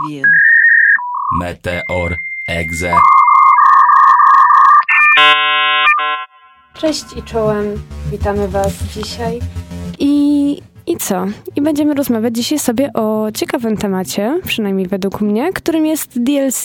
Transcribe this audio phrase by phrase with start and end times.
[0.00, 0.24] Preview.
[1.40, 2.16] Meteor
[2.48, 2.92] Exe.
[6.74, 9.38] Cześć i czołem, witamy Was dzisiaj.
[9.98, 11.26] I, I co?
[11.56, 16.64] I będziemy rozmawiać dzisiaj sobie o ciekawym temacie, przynajmniej według mnie, którym jest DLC.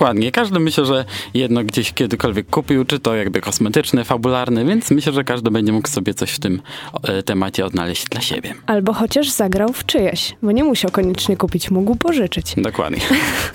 [0.00, 0.32] Dokładnie.
[0.32, 1.04] Każdy myślę, że
[1.34, 5.88] jedno gdzieś kiedykolwiek kupił, czy to jakby kosmetyczny, fabularny, więc myślę, że każdy będzie mógł
[5.88, 6.62] sobie coś w tym
[7.02, 8.54] e, temacie odnaleźć dla siebie.
[8.66, 12.54] Albo chociaż zagrał w czyjeś, bo nie musiał koniecznie kupić, mógł pożyczyć.
[12.70, 13.00] Dokładnie.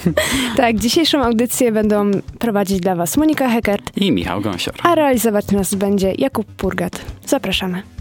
[0.57, 4.75] tak, dzisiejszą audycję będą prowadzić dla Was Monika Heckert I Michał Gąsior.
[4.83, 7.01] a realizować nas będzie Jakub Purgat.
[7.25, 7.94] Zapraszamy.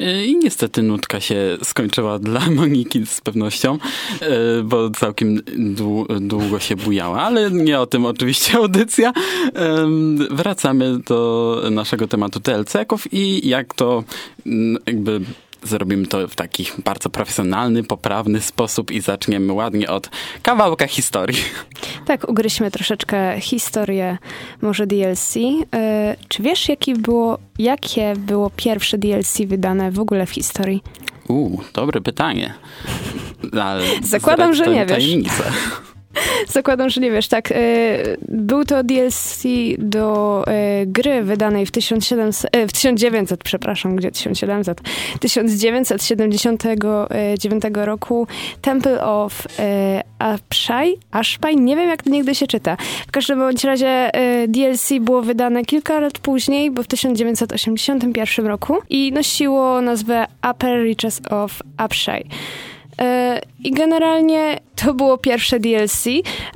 [0.00, 3.78] E, I niestety nutka się skończyła dla Moniki z pewnością,
[4.20, 5.40] e, bo całkiem
[6.20, 9.12] długo się bujała, ale nie o tym oczywiście audycja.
[10.30, 14.04] Wracamy do naszego tematu TLC-ków i jak to
[14.86, 15.20] jakby
[15.62, 20.10] zrobimy to w taki bardzo profesjonalny, poprawny sposób i zaczniemy ładnie od
[20.42, 21.38] kawałka historii.
[22.06, 24.18] Tak, ugryźmy troszeczkę historię
[24.62, 25.36] może DLC.
[25.36, 25.56] Yy,
[26.28, 30.82] czy wiesz, jaki było, jakie było pierwsze DLC wydane w ogóle w historii?
[31.28, 32.54] Uuu, dobre pytanie.
[33.62, 35.04] Ale Zakładam, że nie wiesz.
[36.48, 37.52] Zakładam, że nie wiesz, tak.
[37.52, 37.54] E,
[38.28, 39.42] był to DLC
[39.78, 44.80] do e, gry wydanej w, 1700, e, w 1900, przepraszam, gdzie 1700?
[45.20, 48.26] 1979 roku
[48.60, 49.46] Temple of
[50.18, 52.76] Ashpai, Ashpai, nie wiem jak to nigdy się czyta.
[53.08, 54.10] W każdym bądź razie
[54.48, 61.20] DLC było wydane kilka lat później, bo w 1981 roku i nosiło nazwę Upper Reaches
[61.30, 62.24] of Ashpai.
[63.02, 66.04] E, I generalnie to było pierwsze DLC,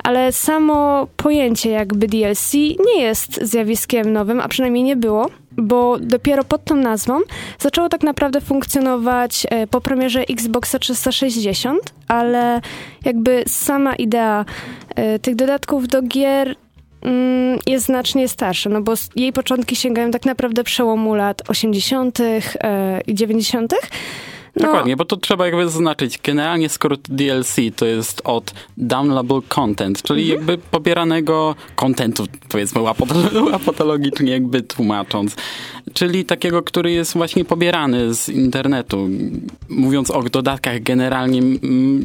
[0.03, 2.53] ale samo pojęcie jakby DLC
[2.85, 7.19] nie jest zjawiskiem nowym, a przynajmniej nie było, bo dopiero pod tą nazwą
[7.59, 12.61] zaczęło tak naprawdę funkcjonować e, po premierze Xboxa 360, ale
[13.05, 14.45] jakby sama idea
[14.95, 16.55] e, tych dodatków do gier
[17.01, 22.19] mm, jest znacznie starsza, no bo jej początki sięgają tak naprawdę przełomu lat 80.
[23.07, 23.73] i 90.
[24.55, 24.65] No.
[24.65, 26.19] Dokładnie, bo to trzeba jakby zaznaczyć.
[26.23, 30.39] Generalnie skrót DLC to jest od downloadable content, czyli mhm.
[30.39, 32.81] jakby pobieranego kontentu, powiedzmy
[33.51, 35.35] łapatologicznie jakby tłumacząc.
[35.93, 39.09] Czyli takiego, który jest właśnie pobierany z internetu.
[39.69, 41.41] Mówiąc o dodatkach generalnie,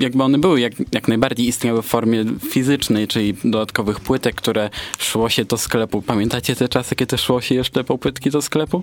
[0.00, 5.28] jakby one były jak, jak najbardziej istniały w formie fizycznej, czyli dodatkowych płytek, które szło
[5.28, 6.02] się do sklepu.
[6.02, 8.82] Pamiętacie te czasy, kiedy szło się jeszcze po płytki do sklepu?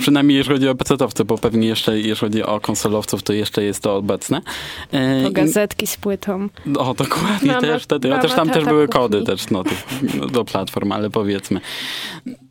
[0.00, 3.82] Przynajmniej jeżeli chodzi o pecetowce, bo pewnie jeszcze jeżeli chodzi o konsolowców, to jeszcze jest
[3.82, 4.40] to obecne.
[4.92, 6.48] E, to gazetki z płytą.
[6.78, 8.10] O, dokładnie mama, też wtedy.
[8.10, 9.64] Chociaż tam też były kody też, no,
[10.32, 11.60] do platform, ale powiedzmy.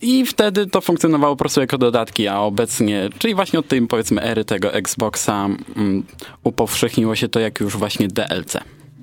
[0.02, 4.22] I wtedy to funkcjonowało po prostu jako dodatki, a obecnie, czyli właśnie od tej powiedzmy
[4.22, 6.03] ery tego Xboxa um,
[6.44, 8.58] upowszechniło się to jak już właśnie DLC.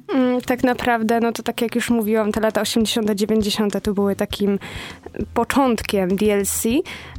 [0.09, 3.83] Mm, tak naprawdę, no to tak jak już mówiłam, te lata 80., 90.
[3.83, 4.59] to były takim
[5.35, 6.63] początkiem DLC,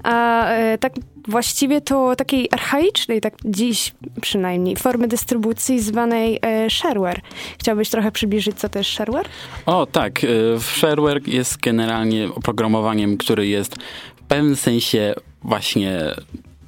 [0.03, 0.94] a e, tak
[1.28, 7.22] właściwie to takiej archaicznej, tak dziś przynajmniej, formy dystrybucji zwanej e, shareware.
[7.59, 9.28] Chciałbyś trochę przybliżyć, co to jest shareware?
[9.66, 10.24] O, tak.
[10.24, 13.75] E, shareware jest generalnie oprogramowaniem, który jest
[14.16, 16.16] w pewnym sensie właśnie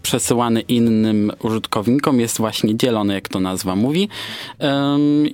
[0.01, 4.09] przesyłany innym użytkownikom, jest właśnie dzielony, jak to nazwa mówi.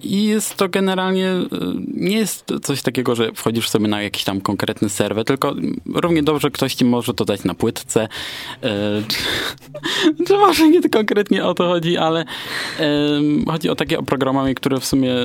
[0.04, 1.48] I jest to generalnie, e,
[1.94, 5.56] nie jest coś takiego, że wchodzisz sobie na jakiś tam konkretny serwer, tylko
[5.94, 8.08] równie dobrze ktoś ci może to dać na płytce.
[8.64, 9.02] E,
[10.28, 12.26] czy może nie konkretnie o to chodzi, ale
[13.48, 15.16] chodzi o takie oprogramowanie, które w sumie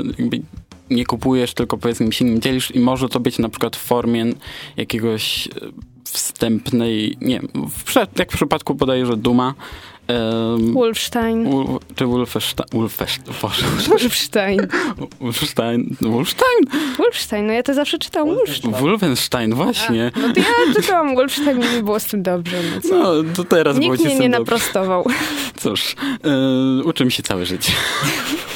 [0.91, 4.27] nie kupujesz, tylko powiedzmy się nim dzielisz i może to być na przykład w formie
[4.77, 5.48] jakiegoś
[6.10, 7.41] wstępnej, nie
[7.84, 8.76] w, jak w przypadku
[9.06, 9.54] że Duma,
[10.10, 11.47] Um, Wolfstein.
[11.47, 12.06] Ul, czy?
[12.06, 12.66] Wolfestein.
[13.88, 14.69] Wolfstein.
[15.21, 15.97] Wolfstein.
[16.00, 16.60] Wolfstein?
[16.98, 17.47] Wolfstein.
[17.47, 18.75] No ja to zawsze czytałam Wolfstein.
[18.75, 20.12] Wolfenstein, właśnie.
[20.15, 22.56] A, no to ja czytałam Wolfstein i mi było z tym dobrze.
[22.91, 25.04] No, no to teraz Nikt było mnie nie naprostował.
[25.62, 25.97] Cóż,
[26.77, 27.72] yy, uczymy się całe życie.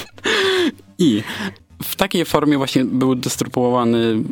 [0.98, 1.22] I
[1.82, 4.22] w takiej formie właśnie był dystrybuowany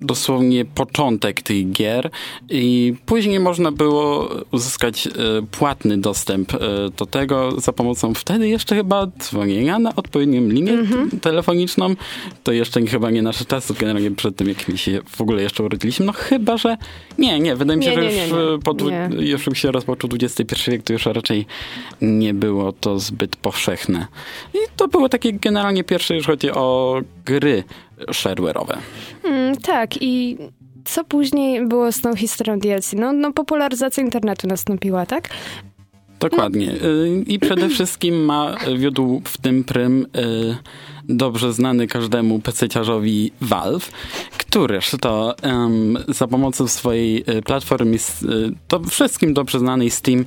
[0.00, 2.10] dosłownie początek tych gier
[2.50, 5.10] i później można było uzyskać e,
[5.50, 6.58] płatny dostęp e,
[6.96, 11.20] do tego za pomocą wtedy jeszcze chyba dzwonienia na odpowiednią linię mm -hmm.
[11.20, 11.94] telefoniczną.
[12.44, 15.64] To jeszcze chyba nie nasze czasy, generalnie przed tym, jak mi się w ogóle jeszcze
[15.64, 16.06] urodziliśmy.
[16.06, 16.76] No chyba, że
[17.18, 17.56] nie, nie.
[17.56, 18.58] Wydaje mi się, nie, że już, nie, nie.
[18.58, 18.74] Po,
[19.20, 21.46] już się rozpoczął XXI wiek, to już raczej
[22.00, 24.06] nie było to zbyt powszechne.
[24.54, 27.64] I to było takie generalnie pierwsze, już chodzi o gry
[28.12, 28.78] shareware'owe.
[29.22, 30.38] Hmm, tak i
[30.84, 32.92] co później było z tą historią DLC?
[32.92, 35.28] No, no popularyzacja internetu nastąpiła, tak?
[36.20, 36.72] Dokładnie.
[36.72, 40.56] Y, I przede wszystkim ma wiódł w tym prym y,
[41.16, 43.90] dobrze znany każdemu PC-ciarzowi Valve,
[44.38, 47.96] któryż to um, za pomocą swojej y, platformy,
[48.68, 50.24] to wszystkim dobrze znanej Steam,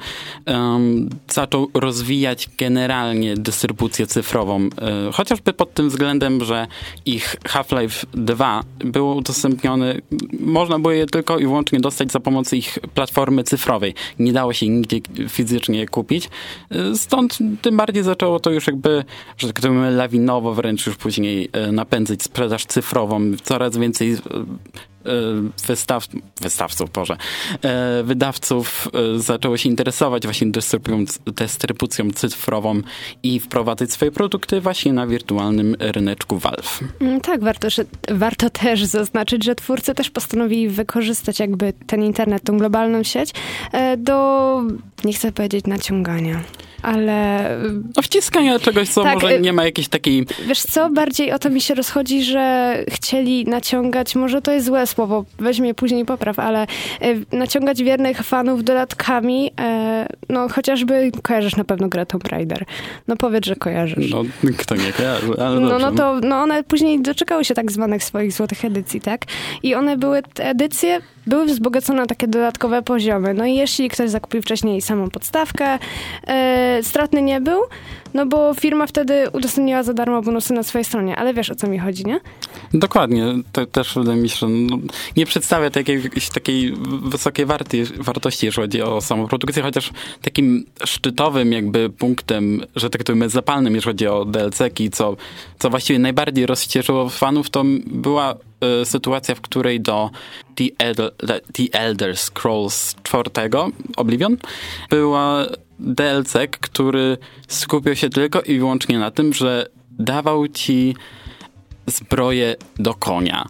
[0.47, 4.69] um, zaczął rozwijać generalnie dystrybucję cyfrową.
[5.13, 6.67] Chociażby pod tym względem, że
[7.05, 10.01] ich Half-Life 2 był udostępniony,
[10.39, 13.93] można było je tylko i wyłącznie dostać za pomocą ich platformy cyfrowej.
[14.19, 16.29] Nie dało się nigdzie fizycznie kupić.
[16.95, 19.03] Stąd tym bardziej zaczęło to już jakby,
[19.37, 23.21] że tak powiem, lawinowo wręcz już później e, napędzać sprzedaż cyfrową.
[23.43, 24.17] Coraz więcej e, e,
[25.67, 26.07] wystaw,
[26.41, 27.17] wystawców, Boże,
[28.03, 28.87] wydawców
[29.17, 30.51] zaczęło się interesować właśnie
[31.25, 32.81] dystrybucją cyfrową
[33.23, 36.79] i wprowadzać swoje produkty właśnie na wirtualnym ryneczku Valve.
[36.99, 42.43] Mm, tak, warto, że, warto też zaznaczyć, że twórcy też postanowili wykorzystać jakby ten internet,
[42.43, 43.31] tą globalną sieć
[43.97, 44.61] do,
[45.03, 46.43] nie chcę powiedzieć naciągania
[46.83, 47.49] ale...
[47.95, 50.25] No wciskania czegoś, co tak, może y, nie ma jakiejś takiej...
[50.47, 54.87] Wiesz co, bardziej o to mi się rozchodzi, że chcieli naciągać, może to jest złe
[54.87, 56.67] słowo, weź mnie później popraw, ale
[57.03, 62.65] y, naciągać wiernych fanów dodatkami, e, no chociażby kojarzysz na pewno grę Tomb Raider.
[63.07, 64.11] No powiedz, że kojarzysz.
[64.11, 64.23] No,
[64.57, 68.33] kto nie kojarzy, ale No, no to, no one później doczekały się tak zwanych swoich
[68.33, 69.25] złotych edycji, tak?
[69.63, 73.33] I one były, te edycje były wzbogacone takie dodatkowe poziomy.
[73.33, 75.79] No i jeśli ktoś zakupił wcześniej samą podstawkę,
[76.27, 77.61] e, stratny nie był,
[78.13, 81.67] no bo firma wtedy udostępniła za darmo bonusy na swojej stronie, ale wiesz o co
[81.67, 82.19] mi chodzi, nie?
[82.73, 83.25] Dokładnie.
[83.51, 84.77] To też wydaje mi się, no,
[85.17, 86.01] nie przedstawia takiej,
[86.33, 89.91] takiej wysokiej warty, wartości, jeżeli chodzi o samą produkcję, chociaż
[90.21, 95.15] takim szczytowym jakby punktem, że tak powiem zapalnym, jeżeli chodzi o DLC-ki, co,
[95.59, 98.35] co właściwie najbardziej rozcieszyło fanów, to była
[98.81, 100.09] y, sytuacja, w której do
[100.55, 101.11] The Elder,
[101.53, 103.23] The Elder Scrolls 4
[103.97, 104.37] Oblivion
[104.89, 105.45] była
[105.79, 107.17] DLC, który
[107.47, 110.95] skupiał się tylko i wyłącznie na tym, że dawał ci
[111.87, 113.45] zbroję do konia.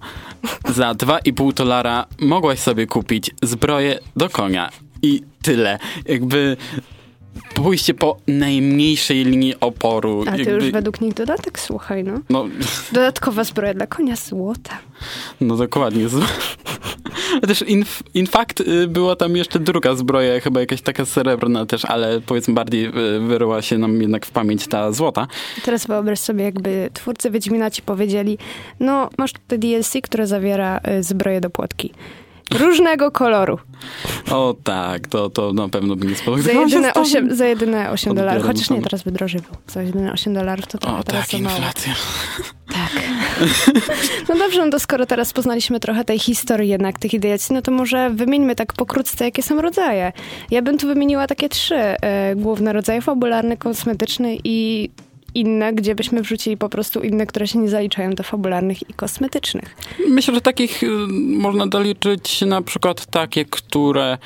[0.70, 4.70] Za 2,5 dolara mogłaś sobie kupić zbroję do konia.
[5.02, 5.80] I tyle.
[6.06, 6.58] Jakby
[7.54, 10.22] pójście po najmniejszej linii oporu.
[10.22, 10.52] A to jakby...
[10.52, 12.20] już według nich dodatek, słuchaj, no.
[12.30, 12.46] no.
[12.92, 14.80] Dodatkowa zbroja dla konia złota.
[15.42, 16.08] No dokładnie.
[17.48, 21.86] Też in, in fact y, była tam jeszcze druga zbroja, chyba jakaś taka srebrna też,
[21.86, 25.28] ale powiedzmy bardziej y, wyryła się nam jednak w pamięć ta złota.
[25.64, 28.38] Teraz wyobraź sobie, jakby twórcy Wiedźmina ci powiedzieli,
[28.80, 31.94] no masz tutaj DLC, które zawiera y, zbroję do płotki.
[32.52, 33.60] Różnego koloru.
[34.32, 36.44] O tak, to, to na pewno by nie spodobał.
[36.44, 38.46] Za jedyne 8, za jedyne 8 dolarów.
[38.46, 39.42] Chociaż nie, teraz wydrożył.
[39.68, 41.94] Za jedyne 8 dolarów to trochę o, teraz tak, inflacja.
[42.68, 43.04] Tak.
[44.30, 47.72] No dobrze, no to skoro teraz poznaliśmy trochę tej historii jednak tych ideacji, no to
[47.72, 50.12] może wymieńmy tak pokrótce, jakie są rodzaje.
[50.52, 54.90] Ja bym tu wymieniła takie trzy e, główne rodzaje, fabularny, kosmetyczny i
[55.36, 59.76] inne, gdzie byśmy wrzucili po prostu inne, które się nie zaliczają do fabularnych i kosmetycznych.
[60.08, 60.88] Myślę, że takich y,
[61.18, 64.18] można doliczyć na przykład takie, które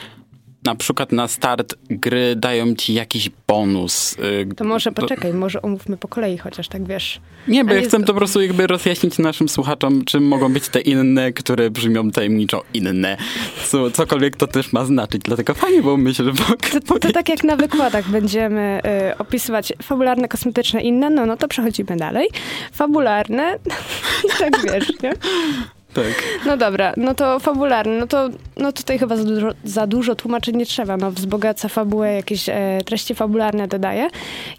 [0.68, 4.14] na przykład na start gry dają ci jakiś bonus.
[4.14, 7.22] Y, to może poczekaj, może omówmy po kolei, chociaż tak wiesz.
[7.48, 10.82] Nie, bo ja chcę to po prostu jakby rozjaśnić naszym słuchaczom, czym mogą być te
[10.82, 13.18] inne, które brzmią tajemniczo inne.
[13.66, 16.32] Co, cokolwiek to też ma znaczyć, dlatego fajnie było myślę, że...
[16.32, 18.82] To, to, to tak jak na wykładach będziemy
[19.12, 22.28] y, opisywać fabularne, kosmetyczne, inne, no, no to przechodzimy dalej.
[22.72, 23.60] Fabularne,
[24.26, 25.14] i tak wiesz, nie?
[25.98, 26.24] Tak.
[26.46, 30.56] No dobra, no to fabularny, no to no tutaj chyba za dużo, za dużo tłumaczyć
[30.56, 34.08] nie trzeba, no wzbogaca fabułę, jakieś e, treści fabularne dodaje.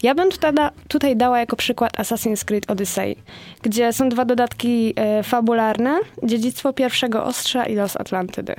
[0.03, 3.15] Ja bym tutaj, da, tutaj dała jako przykład Assassin's Creed Odyssey,
[3.61, 8.55] gdzie są dwa dodatki e, fabularne, Dziedzictwo Pierwszego Ostrza i Los Atlantydy.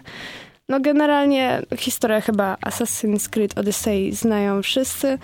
[0.68, 5.18] No generalnie historię chyba Assassin's Creed Odyssey znają wszyscy,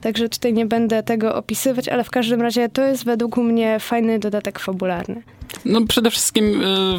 [0.00, 4.18] Także tutaj nie będę tego opisywać, ale w każdym razie to jest według mnie fajny
[4.18, 5.22] dodatek fabularny.
[5.64, 6.98] No przede wszystkim y,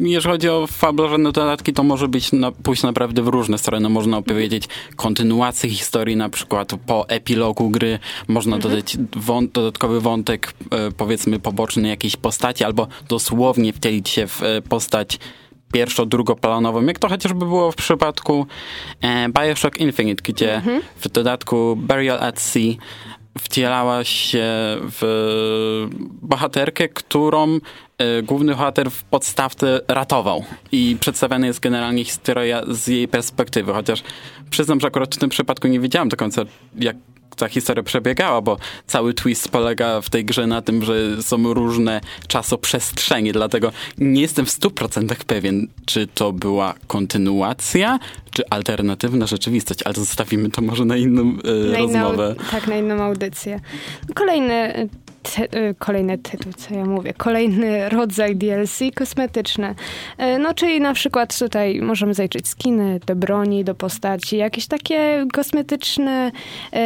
[0.00, 3.88] jeżeli chodzi o fabularne dodatki, to może być na, pójść naprawdę w różne strony.
[3.88, 8.74] Można opowiedzieć kontynuację historii, na przykład po epilogu gry można mhm.
[8.74, 10.54] dodać wąt, dodatkowy wątek,
[10.88, 15.18] y, powiedzmy poboczny jakiejś postaci, albo dosłownie wcielić się w y, postać
[15.72, 18.46] pierwszo-drugoplanową, jak to chociażby było w przypadku
[19.00, 20.82] e, Bioshock Infinite, gdzie mhm.
[20.96, 22.72] w dodatku Burial at Sea
[23.38, 24.44] wcielała się
[24.80, 25.88] w
[26.22, 27.58] bohaterkę, którą
[28.22, 34.02] główny bohater w podstawce ratował i przedstawiana jest generalnie historia z jej perspektywy, chociaż
[34.50, 36.42] przyznam, że akurat w tym przypadku nie wiedziałam do końca,
[36.78, 36.96] jak
[37.36, 42.00] ta historia przebiegała, bo cały twist polega w tej grze na tym, że są różne
[42.28, 47.98] czasoprzestrzenie, dlatego nie jestem w 100% pewien, czy to była kontynuacja,
[48.30, 52.34] czy alternatywna rzeczywistość, ale zostawimy to może na inną e, Na inną- rozmowę.
[52.50, 53.60] tak, na inną audycję.
[54.14, 54.88] Kolejny,
[55.22, 59.74] ty, y, kolejny tytuł, co ja mówię, kolejny rodzaj DLC kosmetyczne.
[60.40, 66.32] No, czyli na przykład tutaj możemy zajrzeć skiny do broni, do postaci, jakieś takie kosmetyczne,
[66.74, 66.78] y,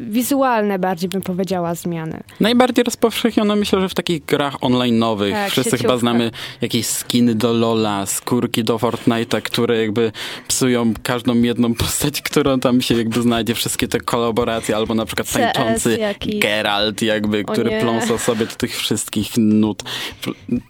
[0.00, 2.20] wizualne bardziej bym powiedziała zmiany.
[2.40, 5.32] Najbardziej rozpowszechnione myślę, że w takich grach online'owych.
[5.32, 5.98] Tak, Wszyscy chyba sieciówka.
[5.98, 6.30] znamy
[6.60, 10.12] jakieś skiny do Lola, skórki do Fortnite'a, które jakby
[10.48, 15.32] psują każdą jedną postać, którą tam się jakby znajdzie, wszystkie te kolaboracje, albo na przykład
[15.32, 15.98] tańczący.
[16.40, 17.80] Geralt jakby, który nie.
[17.80, 19.82] pląsa sobie do tych wszystkich nut.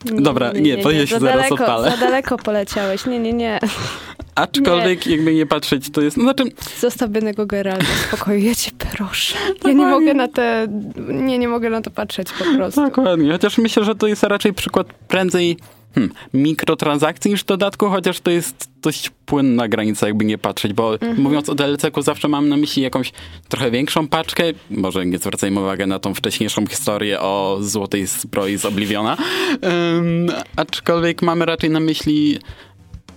[0.04, 1.90] Dobra, nie, to ja się za zaraz daleko, odpalę.
[1.90, 3.06] Za daleko poleciałeś.
[3.06, 3.58] Nie, nie, nie.
[4.34, 6.44] Aczkolwiek jakby nie patrzeć, to jest, no znaczy
[6.80, 9.36] Zostaw biednego Geralta w spokoju, ja cię proszę.
[9.64, 10.66] Ja nie mogę na te,
[11.08, 12.84] nie, nie mogę na to patrzeć po prostu.
[12.84, 15.56] Dokładnie, chociaż myślę, że to jest raczej przykład prędzej
[15.96, 21.20] hmm, mikrotransakcji niż dodatku, chociaż to jest dość płynna granica, jakby nie patrzeć, bo Mhm.
[21.22, 23.12] mówiąc o DLC-ku zawsze mam na myśli jakąś
[23.48, 28.64] trochę większą paczkę, może nie zwracajmy uwagi na tą wcześniejszą historię o złotej zbroi z
[28.64, 29.16] Obliviona,
[29.98, 32.38] Ym, aczkolwiek mamy raczej na myśli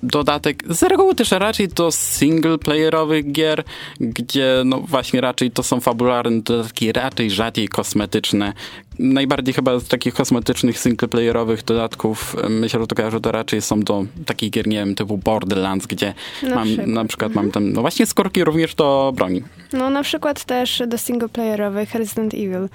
[0.03, 3.63] dodatek, z reguły też raczej do single-playerowych gier,
[3.99, 8.53] gdzie no właśnie raczej to są fabularne dodatki, raczej rzadziej kosmetyczne.
[8.99, 13.79] Najbardziej chyba z takich kosmetycznych single-playerowych dodatków e, myślę, że to kojarzę, to raczej są
[13.79, 16.13] do takich gier, nie wiem, typu Borderlands, gdzie
[16.43, 16.87] Na mam, przykład.
[16.87, 19.43] na przykład mam tam, no właśnie skórki również do broni.
[19.73, 22.69] No na przykład też do singleplayerowych Resident Evil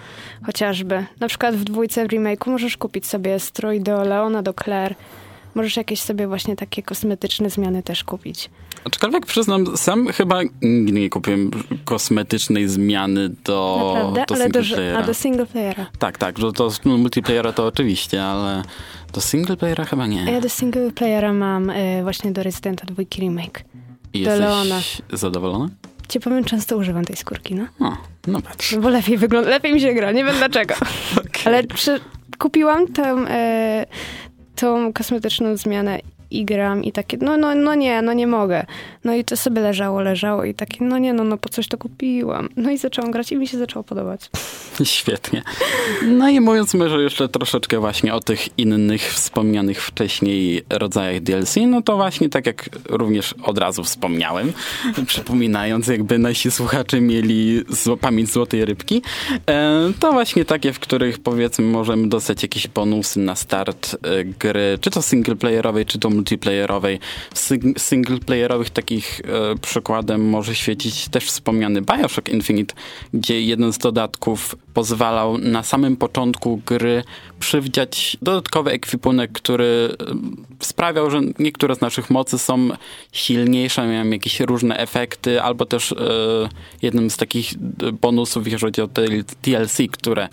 [0.46, 1.04] chociażby.
[1.20, 4.94] Na przykład w dwójce w remake'u możesz kupić sobie strój do Leona, do Claire.
[5.54, 8.50] Możesz jakieś sobie właśnie takie kosmetyczne zmiany też kupić.
[8.84, 11.50] Aczkolwiek przyznam, sam chyba nigdy nie kupiłem
[11.84, 14.24] kosmetycznej zmiany do, Naprawdę?
[14.28, 14.98] do Ale do, singleplayera.
[14.98, 15.86] a do singleplayera.
[15.98, 18.62] Tak, tak, że to no, multiplayera to oczywiście, ale
[19.12, 20.32] do singleplayera chyba nie.
[20.32, 23.64] Ja do singleplayera mam y, właśnie do Residenta dwójki remake.
[24.14, 24.80] I do jesteś Leona.
[25.12, 25.68] zadowolona?
[26.08, 27.64] Ci powiem, często używam tej skórki, no.
[27.80, 27.96] O,
[28.26, 28.76] no patrz.
[28.76, 30.74] Bo lepiej wygląda, lepiej mi się gra, nie wiem dlaczego.
[31.44, 32.00] Ale przy,
[32.38, 33.86] kupiłam tę, e,
[34.54, 36.00] tą kosmetyczną zmianę
[36.34, 38.66] i gram i takie, no, no, no nie, no nie mogę.
[39.04, 41.78] No i to sobie leżało, leżało i takie, no nie, no, no po coś to
[41.78, 42.48] kupiłam.
[42.56, 44.30] No i zaczęłam grać i mi się zaczęło podobać.
[44.84, 45.42] Świetnie.
[46.06, 51.82] No i mówiąc może jeszcze troszeczkę właśnie o tych innych wspomnianych wcześniej rodzajach DLC, no
[51.82, 54.52] to właśnie tak jak również od razu wspomniałem,
[55.06, 59.02] przypominając jakby nasi słuchacze mieli zło, pamięć złotej rybki,
[59.50, 64.78] e, to właśnie takie, w których powiedzmy możemy dostać jakieś bonusy na start e, gry,
[64.80, 66.98] czy to singleplayerowej, czy to multiplayerowej.
[67.78, 72.74] Singleplayerowych takich e, przykładem może świecić też wspomniany Bioshock Infinite,
[73.14, 77.02] gdzie jeden z dodatków pozwalał na samym początku gry
[77.40, 80.14] przywdziać dodatkowy ekwipunek, który e,
[80.60, 82.68] sprawiał, że niektóre z naszych mocy są
[83.12, 85.96] silniejsze, miałem jakieś różne efekty, albo też e,
[86.82, 87.54] jednym z takich
[88.00, 88.88] bonusów, jeżeli chodzi o
[89.42, 90.28] DLC, które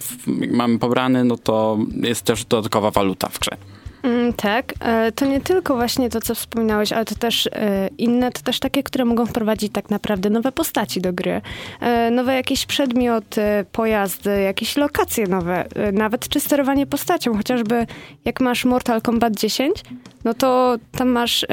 [0.52, 3.71] mamy pobrane, no to jest też dodatkowa waluta w grze.
[4.04, 8.32] Mm, tak, e, to nie tylko właśnie to, co wspominałeś, ale to też e, inne,
[8.32, 11.42] to też takie, które mogą wprowadzić tak naprawdę nowe postaci do gry.
[11.80, 13.42] E, Nowe jakieś przedmioty,
[13.72, 17.88] pojazdy, jakieś lokacje nowe, nawet czy sterowanie postacią, chociażby
[18.26, 19.84] jak masz Mortal Kombat 10,
[20.24, 21.46] no to tam masz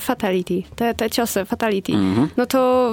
[0.00, 1.92] Fatality, te, te ciosy Fatality.
[1.92, 2.28] Mhm.
[2.36, 2.92] No to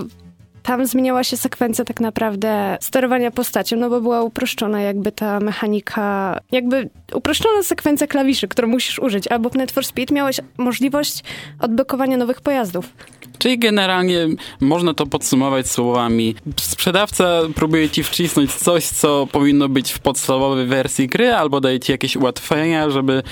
[0.65, 6.39] tam zmieniała się sekwencja tak naprawdę sterowania postacią, no bo była uproszczona jakby ta mechanika,
[6.51, 11.23] jakby uproszczona sekwencja klawiszy, którą musisz użyć, albo w Need for Speed miałeś możliwość
[11.59, 12.93] odblokowania nowych pojazdów.
[13.37, 14.27] Czyli generalnie
[14.59, 21.07] można to podsumować słowami sprzedawca próbuje ci wcisnąć coś, co powinno być w podstawowej wersji
[21.07, 23.23] gry, albo daje ci jakieś ułatwienia, żeby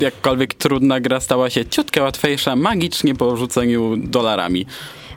[0.00, 4.66] jakkolwiek trudna gra stała się ciutkę łatwiejsza magicznie po rzuceniu dolarami.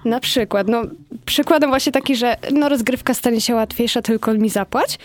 [0.07, 0.83] Na przykład, no
[1.25, 4.99] przykładem właśnie taki, że no rozgrywka stanie się łatwiejsza, tylko mi zapłać,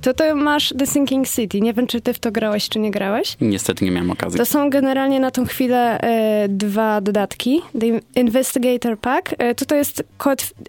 [0.00, 1.60] to to masz The Sinking City.
[1.60, 3.36] Nie wiem, czy ty w to grałeś, czy nie grałeś.
[3.40, 4.38] Niestety nie miałem okazji.
[4.38, 7.62] To są generalnie na tą chwilę e, dwa dodatki.
[7.80, 9.34] The Investigator Pack.
[9.38, 10.04] E, to to jest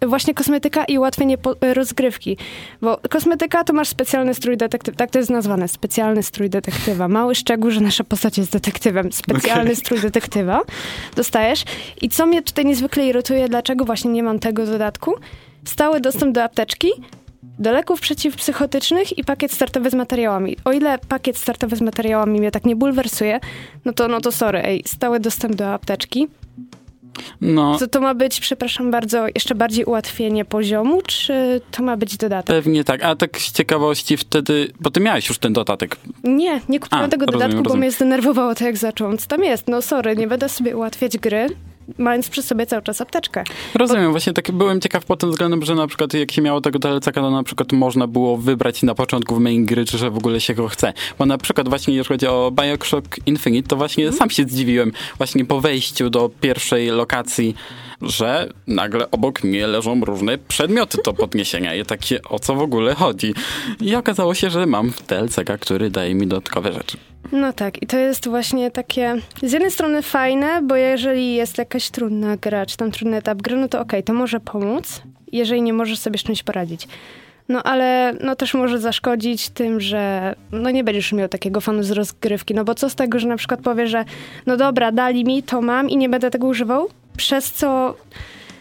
[0.07, 2.37] właśnie kosmetyka i ułatwienie po, e, rozgrywki.
[2.81, 4.97] Bo kosmetyka to masz specjalny strój detektywa.
[4.97, 5.67] Tak to jest nazwane.
[5.67, 7.07] Specjalny strój detektywa.
[7.07, 9.11] Mały szczegół, że nasza postać jest detektywem.
[9.11, 9.75] Specjalny Okej.
[9.75, 10.61] strój detektywa
[11.15, 11.63] dostajesz.
[12.01, 15.15] I co mnie tutaj niezwykle irytuje, dlaczego właśnie nie mam tego dodatku?
[15.65, 16.89] Stały dostęp do apteczki
[17.43, 20.57] do leków przeciwpsychotycznych i pakiet startowy z materiałami.
[20.65, 23.39] O ile pakiet startowy z materiałami mnie tak nie bulwersuje,
[23.85, 26.27] no to, no to sorry, ej, stały dostęp do apteczki.
[27.41, 32.17] No, To to ma być, przepraszam bardzo, jeszcze bardziej ułatwienie poziomu, czy to ma być
[32.17, 32.55] dodatek?
[32.55, 33.03] pewnie tak.
[33.03, 35.97] A tak z ciekawości wtedy, bo ty miałeś już ten dodatek.
[36.23, 37.79] Nie, nie kupiłam A, tego rozumiem, dodatku, bo rozumiem.
[37.79, 39.17] mnie zdenerwowało to, jak zaczął.
[39.17, 39.67] Co tam jest?
[39.67, 41.47] No sorry, nie będę sobie ułatwiać gry,
[41.97, 43.43] mając przy sobie cały czas apteczkę.
[43.75, 46.79] Rozumiem, właśnie tak byłem ciekaw pod tym względem, że na przykład jak się miało tego
[46.79, 50.17] DLC, to na przykład można było wybrać na początku w main gry, czy że w
[50.17, 50.93] ogóle się go chce.
[51.19, 54.19] Bo na przykład właśnie jeżeli chodzi o Bioshock Infinite, to właśnie Mhm.
[54.19, 57.55] sam się zdziwiłem właśnie po wejściu do pierwszej lokacji,
[58.01, 61.75] że nagle obok mnie leżą różne przedmioty do podniesienia.
[61.75, 63.33] I takie, o co w ogóle chodzi?
[63.81, 66.97] I okazało się, że mam DLC, który daje mi dodatkowe rzeczy.
[67.31, 71.89] No tak, i to jest właśnie takie z jednej strony fajne, bo jeżeli jest jakaś
[71.89, 75.01] trudna gra, czy tam trudny etap gry, no to okej, to może pomóc,
[75.31, 76.87] jeżeli nie możesz sobie z czymś poradzić.
[77.49, 81.91] No ale no też może zaszkodzić tym, że no nie będziesz miał takiego fanu z
[81.91, 84.05] rozgrywki, no bo co z tego, że na przykład powiesz, że
[84.45, 86.89] no dobra, dali mi, to mam i nie będę tego używał,
[87.19, 87.95] przez co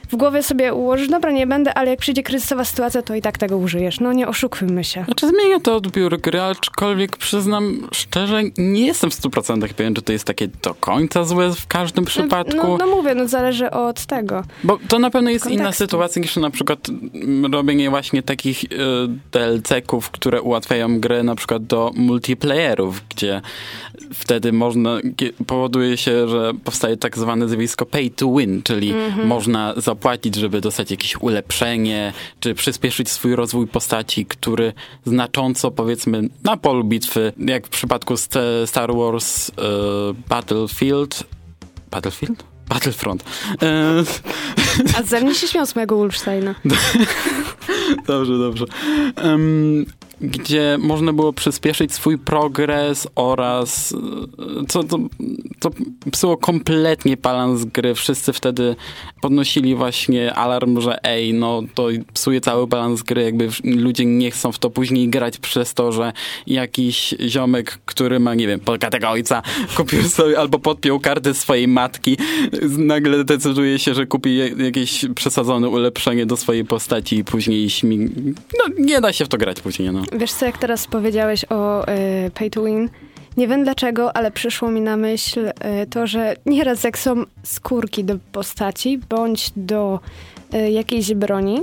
[0.08, 3.38] w głowie sobie ułożysz, dobra, nie będę, ale jak przyjdzie kryzysowa sytuacja, to i tak
[3.38, 4.00] tego użyjesz.
[4.00, 5.04] No nie oszukujmy się.
[5.04, 10.12] Znaczy zmienia to odbiór gry, aczkolwiek przyznam szczerze, nie jestem w 100% pewien, czy to
[10.12, 12.56] jest takie do końca złe w każdym przypadku.
[12.56, 14.42] No, no mówię, no zależy od tego.
[14.64, 18.68] Bo to na pewno jest inna sytuacja niż na przykład mm, robienie właśnie takich y,
[19.32, 23.42] DLC-ków, które ułatwiają grę na przykład do multiplayerów, gdzie
[24.14, 24.98] wtedy można,
[25.46, 29.97] powoduje się, że powstaje tak zwane zjawisko pay to win, czyli można zapłacić,
[30.36, 34.72] żeby dostać jakieś ulepszenie, czy przyspieszyć swój rozwój postaci, który
[35.04, 39.52] znacząco powiedzmy na polu bitwy, jak w przypadku st- Star Wars y,
[40.28, 41.24] Battlefield
[41.90, 42.44] Battlefield?
[42.68, 43.24] Battlefront.
[43.62, 44.04] E,
[44.98, 46.54] A ze mnie się śmiał z mojego Wolfsteina.
[48.06, 48.64] Dobrze, dobrze.
[49.16, 49.86] Em,
[50.20, 53.94] gdzie można było przyspieszyć swój progres oraz
[54.68, 54.98] co to,
[55.60, 55.70] to
[56.12, 57.94] psuło kompletnie balans gry.
[57.94, 58.76] Wszyscy wtedy
[59.20, 64.52] podnosili właśnie alarm, że ej, no to psuje cały balans gry, jakby ludzie nie chcą
[64.52, 66.12] w to później grać przez to, że
[66.46, 69.42] jakiś ziomek, który ma, nie wiem, bogatego ojca,
[69.76, 72.16] kupił sobie albo podpiął kartę swojej matki,
[72.78, 77.98] nagle decyduje się, że kupi jakieś przesadzone ulepszenie do swojej postaci i później śmi...
[78.58, 80.02] No, nie da się w to grać później, no.
[80.12, 82.90] Wiesz co, jak teraz powiedziałeś o y, pay to win,
[83.36, 85.52] nie wiem dlaczego, ale przyszło mi na myśl y,
[85.90, 90.00] to, że nieraz jak są skórki do postaci, bądź do
[90.54, 91.60] y, jakiejś broni,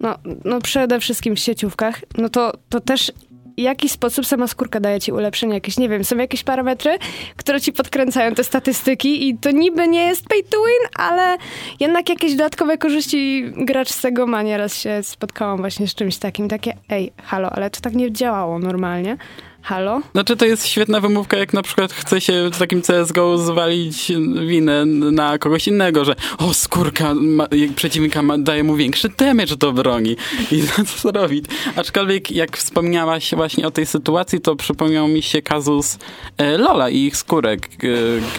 [0.00, 3.12] no, no przede wszystkim w sieciówkach, no to, to też
[3.58, 6.98] w jakiś sposób sama skórka daje ci ulepszenie jakieś, nie wiem, są jakieś parametry,
[7.36, 11.36] które ci podkręcają te statystyki i to niby nie jest pay to win, ale
[11.80, 14.42] jednak jakieś dodatkowe korzyści gracz z tego ma.
[14.42, 18.58] Nieraz się spotkałam właśnie z czymś takim, takie ej, halo, ale to tak nie działało
[18.58, 19.16] normalnie.
[19.62, 20.00] Halo?
[20.12, 24.12] Znaczy to jest świetna wymówka, jak na przykład chce się w takim CSGO zwalić
[24.46, 29.72] winę na kogoś innego, że o skórka ma, przeciwnika ma, daje mu większy damage do
[29.72, 30.16] broni
[30.50, 31.44] i co zrobić.
[31.76, 35.98] Aczkolwiek jak wspomniałaś właśnie o tej sytuacji, to przypomniał mi się kazus
[36.38, 37.88] e, Lola i ich skórek, e,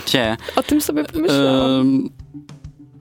[0.06, 1.82] gdzie O tym sobie pomyślałam.
[1.82, 2.23] Em,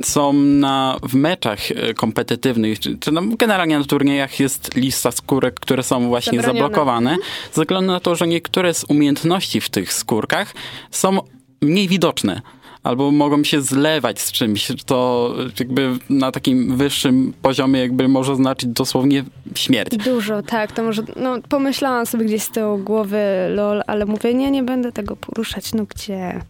[0.02, 5.60] są na, w meczach e, kompetytywnych, czy, czy no, generalnie na turniejach jest lista skórek,
[5.60, 6.60] które są właśnie Zabronione.
[6.60, 7.16] zablokowane,
[7.52, 10.54] ze względu na to, że niektóre z umiejętności w tych skórkach
[10.90, 11.18] są
[11.62, 12.42] mniej widoczne.
[12.82, 18.68] Albo mogą się zlewać z czymś, to jakby na takim wyższym poziomie jakby może znaczyć
[18.70, 19.96] dosłownie śmierć.
[19.96, 24.50] Dużo, tak, to może, no pomyślałam sobie gdzieś z tyłu głowy lol, ale mówię, nie,
[24.50, 26.40] nie będę tego poruszać, no gdzie?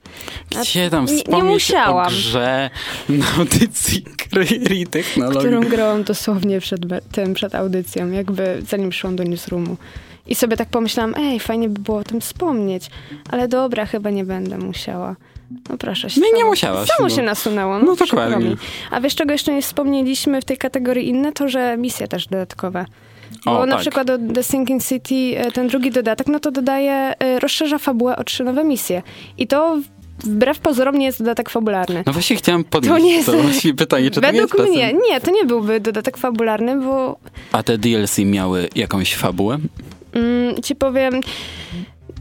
[0.57, 2.07] A Gdzie tam nie- nie wspomnieć musiałam.
[2.07, 2.71] o grze
[3.09, 4.47] na audycji gry
[4.91, 5.41] technologii?
[5.41, 6.81] którą grałam dosłownie przed
[7.13, 9.77] tym, przed audycją, jakby zanim szłam do newsroomu.
[10.27, 12.91] I sobie tak pomyślałam, ej, fajnie by było o tym wspomnieć,
[13.31, 15.17] ale dobra, chyba nie będę musiała.
[15.71, 16.21] No proszę się.
[16.21, 17.15] Nie, nie samo- musiałaś, Samo no.
[17.17, 17.79] się nasunęło.
[17.79, 18.57] No przykro dokładnie.
[18.91, 21.33] A wiesz, czego jeszcze nie wspomnieliśmy w tej kategorii inne?
[21.33, 22.85] To, że misje też dodatkowe.
[23.47, 23.81] O, Bo na tak.
[23.81, 28.17] przykład do The Sinking City, e, ten drugi dodatek, no to dodaje, e, rozszerza fabułę
[28.17, 29.03] o trzy nowe misje.
[29.39, 29.79] I to
[30.25, 32.03] wbrew pozorom nie jest dodatek fabularny.
[32.07, 34.71] No właśnie chciałem podnieść To to, nie jest- właśnie pytanie, czy to nie Według jest
[34.71, 37.17] mnie, nie, to nie byłby dodatek fabularny, bo
[37.53, 39.59] A te DLC miały jakąś fabułę?
[40.13, 41.21] Mm, ci powiem,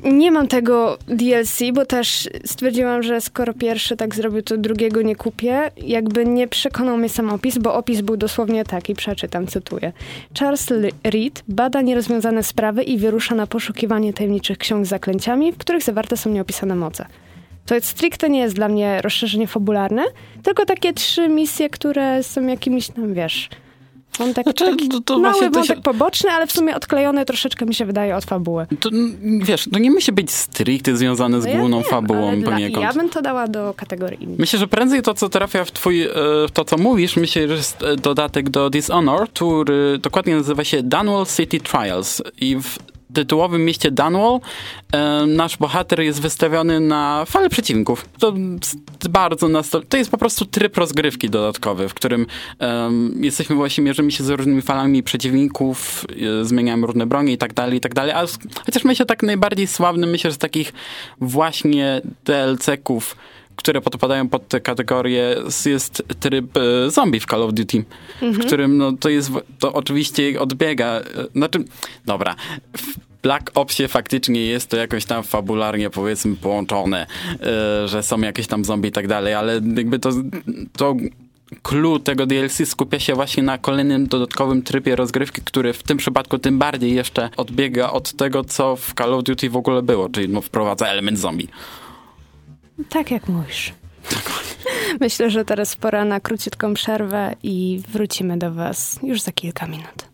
[0.04, 5.16] nie mam tego DLC, bo też stwierdziłam, że skoro pierwszy tak zrobił, to drugiego nie
[5.16, 5.72] kupię.
[5.78, 9.94] Jakby nie przekonał mnie sam opis, bo opis był dosłownie taki, przeczytam, cytuję.
[10.40, 10.68] Charles
[11.04, 16.18] Reed bada nierozwiązane sprawy i wyrusza na poszukiwanie tajemniczych ksiąg z zaklęciami, w których zawarte
[16.18, 17.06] są nieopisane moce.
[17.66, 20.04] To jest stricte nie jest dla mnie rozszerzenie fabularne,
[20.44, 23.50] tylko takie trzy misje, które są jakimiś tam, wiesz,
[24.20, 27.76] Wątek Znaczy, taki to- to mały wątek się- poboczny, ale w sumie odklejony troszeczkę mi
[27.76, 28.66] się wydaje od fabuły.
[28.80, 28.90] To,
[29.42, 32.52] wiesz, to nie musi być stricte związane z No ja główną wiem, fabułą ale dla,
[32.52, 32.84] poniekąd.
[32.84, 34.36] Ja bym to dała do kategorii innej.
[34.40, 36.10] Myślę, że prędzej to, co trafia w twój, e,
[36.48, 40.84] w to, co mówisz, myślę, że jest e, dodatek do Dishonor, który dokładnie nazywa się
[40.84, 42.78] Dunwall City Trials i w
[43.14, 44.40] tytułowym mieście Dunwall
[45.28, 48.06] nasz bohater jest wystawiony na falę przeciwników.
[48.20, 48.34] To
[49.10, 52.26] bardzo nasto- to jest po prostu tryb rozgrywki dodatkowy, w którym
[53.20, 56.06] jesteśmy właśnie, mierzymy się z różnymi falami przeciwników,
[56.42, 59.24] e, zmieniamy różne bronie i tak dalej, i tak dalej, ale s- chociaż myślę tak
[59.24, 60.74] najbardziej sławnym, myślę, że z takich
[61.22, 63.16] właśnie DLC-ków
[63.62, 67.84] które podpadają pod tę kategorię, jest tryb e, zombie w Call of Duty,
[68.22, 71.04] w którym no, to jest, to oczywiście odbiega, e,
[71.36, 71.64] znaczy,
[72.06, 72.36] dobra,
[72.78, 77.08] w Black Opsie faktycznie jest to jakoś tam fabularnie powiedzmy połączone,
[77.40, 80.10] e, że są jakieś tam zombie i tak dalej, ale jakby to,
[80.78, 80.96] to
[81.64, 86.40] clue tego DLC skupia się właśnie na kolejnym dodatkowym trybie rozgrywki, który w tym przypadku
[86.40, 90.30] tym bardziej jeszcze odbiega od tego, co w Call of Duty w ogóle było, czyli
[90.30, 91.48] no, wprowadza element zombie.
[92.90, 93.74] Tak jak mówisz.
[95.00, 100.12] Myślę, że teraz pora na króciutką przerwę i wrócimy do was już za kilka minut.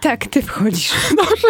[0.00, 0.92] Tak, ty wchodzisz.
[1.16, 1.48] Dobrze,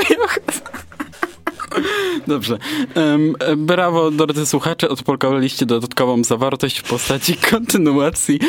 [2.26, 2.58] Dobrze.
[2.94, 8.40] Em, e, brawo, drodzy słuchacze, odpolkowaliście dodatkową zawartość w postaci kontynuacji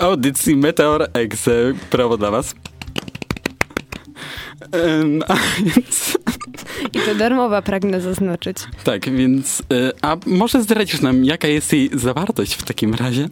[0.00, 1.72] audycji Meteor Exe.
[1.90, 2.54] Brawo dla was.
[4.72, 6.18] Em, a więc,
[6.92, 8.56] I to darmowa, pragnę zaznaczyć.
[8.84, 13.28] tak, więc, e, a może zdradzisz nam, jaka jest jej zawartość w takim razie?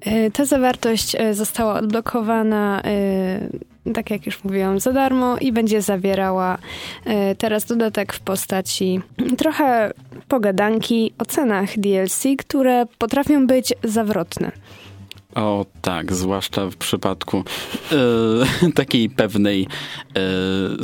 [0.00, 2.82] E, Ta zawartość e, została odblokowana,
[3.94, 6.58] tak jak już mówiłam, za darmo i będzie zawierała
[7.38, 9.00] teraz dodatek w postaci
[9.38, 9.92] trochę
[10.28, 14.52] pogadanki o cenach DLC, które potrafią być zawrotne.
[15.36, 17.44] O tak, zwłaszcza w przypadku
[17.92, 19.66] e, takiej pewnej
[20.16, 20.20] e,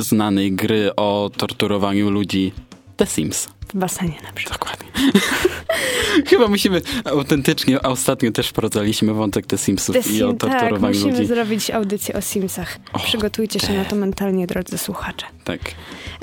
[0.01, 2.53] znanej gry o torturowaniu ludzi
[2.97, 3.47] The Sims.
[3.73, 4.59] W basenie na przykład.
[4.59, 5.11] Dokładnie.
[6.29, 10.51] Chyba musimy autentycznie, a ostatnio też wprowadzaliśmy wątek The Simsów The i Sim, o tak,
[10.51, 11.25] torturowaniu musimy ludzi.
[11.25, 12.79] zrobić audycję o Simsach.
[12.93, 13.73] O, Przygotujcie się te.
[13.73, 15.25] na to mentalnie, drodzy słuchacze.
[15.43, 15.59] Tak.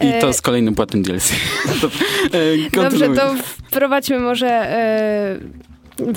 [0.03, 1.33] I E, to z kolejnym płatnym DLC.
[2.73, 3.35] Dobrze, to
[3.69, 5.39] wprowadźmy może e,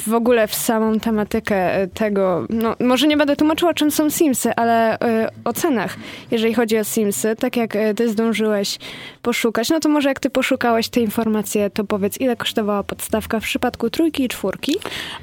[0.08, 2.46] w ogóle w samą tematykę e, tego.
[2.50, 5.98] No, może nie będę tłumaczyła, czym są Simsy, ale e, o cenach.
[6.32, 8.80] Jeżeli chodzi o Simsy, tak jak e, ty zdążyłeś
[9.22, 13.44] poszukać, no to może jak ty poszukałeś te informacje, to powiedz, ile kosztowała podstawka w
[13.44, 14.76] przypadku trójki i czwórki?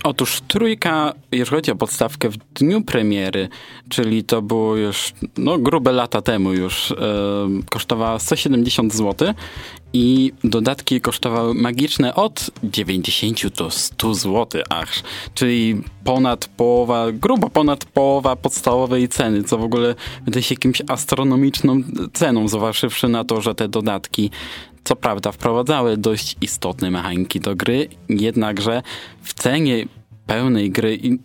[0.05, 3.49] Otóż trójka, jeżeli chodzi o podstawkę w dniu premiery,
[3.89, 6.95] czyli to było już no, grube lata temu już, e,
[7.71, 9.35] kosztowała 170 zł
[9.93, 15.03] i dodatki kosztowały magiczne od 90 do 100 zł aż,
[15.35, 21.83] czyli ponad połowa, grubo ponad połowa podstawowej ceny, co w ogóle wydaje się jakimś astronomiczną
[22.13, 24.31] ceną, zważywszy na to, że te dodatki
[24.85, 28.83] co prawda wprowadzały dość istotne mechaniki do gry, jednakże
[29.23, 29.87] w cenie
[30.27, 31.19] pełnej gry i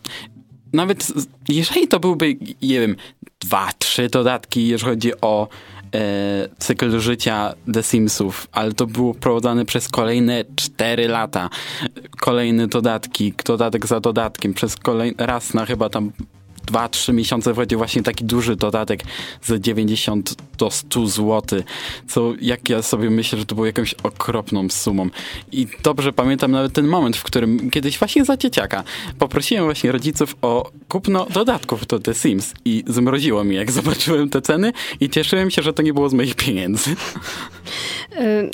[0.73, 1.07] nawet
[1.49, 2.95] jeżeli to byłby, nie wiem,
[3.39, 5.47] dwa, trzy dodatki, jeżeli chodzi o
[5.95, 11.49] e, cykl życia The Simsów, ale to było wprowadzane przez kolejne cztery lata.
[12.19, 16.11] Kolejne dodatki, dodatek za dodatkiem, przez kolejny raz na chyba tam
[16.65, 19.03] dwa, trzy miesiące wchodzi właśnie taki duży dodatek
[19.43, 21.63] za 90 do 100 zł,
[22.07, 25.09] co jak ja sobie myślę, że to było jakąś okropną sumą.
[25.51, 28.83] I dobrze pamiętam nawet ten moment, w którym kiedyś właśnie za dzieciaka
[29.19, 34.41] poprosiłem właśnie rodziców o kupno dodatków do The Sims i zmroziło mi, jak zobaczyłem te
[34.41, 36.91] ceny i cieszyłem się, że to nie było z moich pieniędzy.
[36.91, 38.51] Y,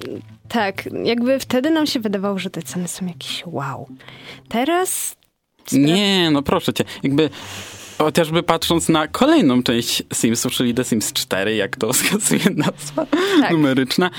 [0.48, 3.88] tak, jakby wtedy nam się wydawało, że te ceny są jakieś wow.
[4.50, 5.16] Teraz.
[5.72, 7.30] Nie, no proszę cię, jakby
[8.04, 13.06] chociażby patrząc na kolejną część Simsów, czyli The Sims 4, jak to wskazuje nazwa
[13.42, 13.52] Tak.
[13.52, 14.10] numeryczna,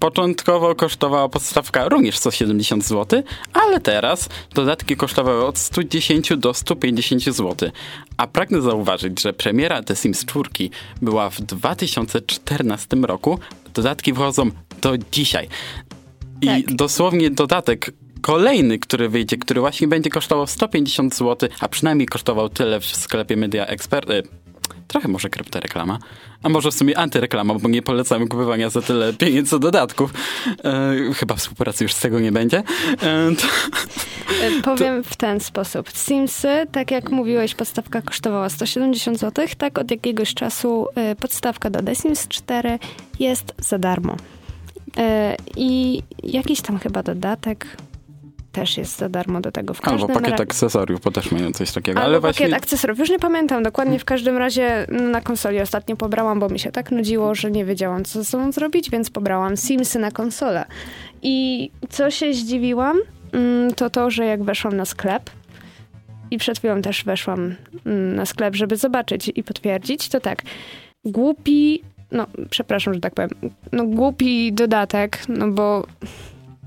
[0.00, 3.22] początkowo kosztowała podstawka również 170 zł,
[3.52, 7.70] ale teraz dodatki kosztowały od 110 do 150 zł.
[8.16, 10.48] A pragnę zauważyć, że premiera The Sims 4
[11.02, 13.38] była w 2014 roku,
[13.74, 14.50] dodatki wchodzą
[14.82, 15.48] do dzisiaj.
[16.42, 16.74] I Tak.
[16.76, 22.80] dosłownie dodatek kolejny, który wyjdzie, który właśnie będzie kosztował 150 zł, a przynajmniej kosztował tyle
[22.80, 24.10] w sklepie Media Expert.
[24.10, 24.22] e,
[24.88, 25.98] Trochę może kryptoreklama,
[26.42, 30.14] a może w sumie antyreklama, bo nie polecamy kupowania za tyle pieniędzy dodatków.
[30.64, 32.62] E, chyba współpracy już z tego nie będzie.
[33.02, 33.46] E, to,
[34.58, 35.90] Y, Powiem w ten sposób.
[35.94, 41.82] Simsy, tak jak mówiłeś, podstawka kosztowała 170 zł, tak od jakiegoś czasu y, podstawka do
[41.82, 42.78] The Sims 4
[43.18, 44.12] jest za darmo.
[44.12, 45.00] Y,
[45.56, 47.66] I jakiś tam chyba dodatek
[48.52, 49.74] też jest za darmo do tego.
[49.74, 52.00] W Albo każdym pakiet ra- akcesoriów, bo też mają coś takiego.
[52.00, 52.98] Albo ale pakiet właśnie akcesoriów.
[52.98, 53.98] Już nie pamiętam dokładnie.
[53.98, 57.64] W każdym razie no, na konsoli ostatnio pobrałam, bo mi się tak nudziło, że nie
[57.64, 60.64] wiedziałam, co ze sobą zrobić, więc pobrałam Simsy na konsolę.
[61.22, 62.98] I co się zdziwiłam,
[63.32, 65.30] mm, to to, że jak weszłam na sklep
[66.30, 67.54] i przed chwilą też weszłam
[67.86, 70.42] mm, na sklep, żeby zobaczyć i potwierdzić, to tak,
[71.04, 71.82] głupi,
[72.12, 73.30] no przepraszam, że tak powiem,
[73.72, 75.86] no głupi dodatek, no bo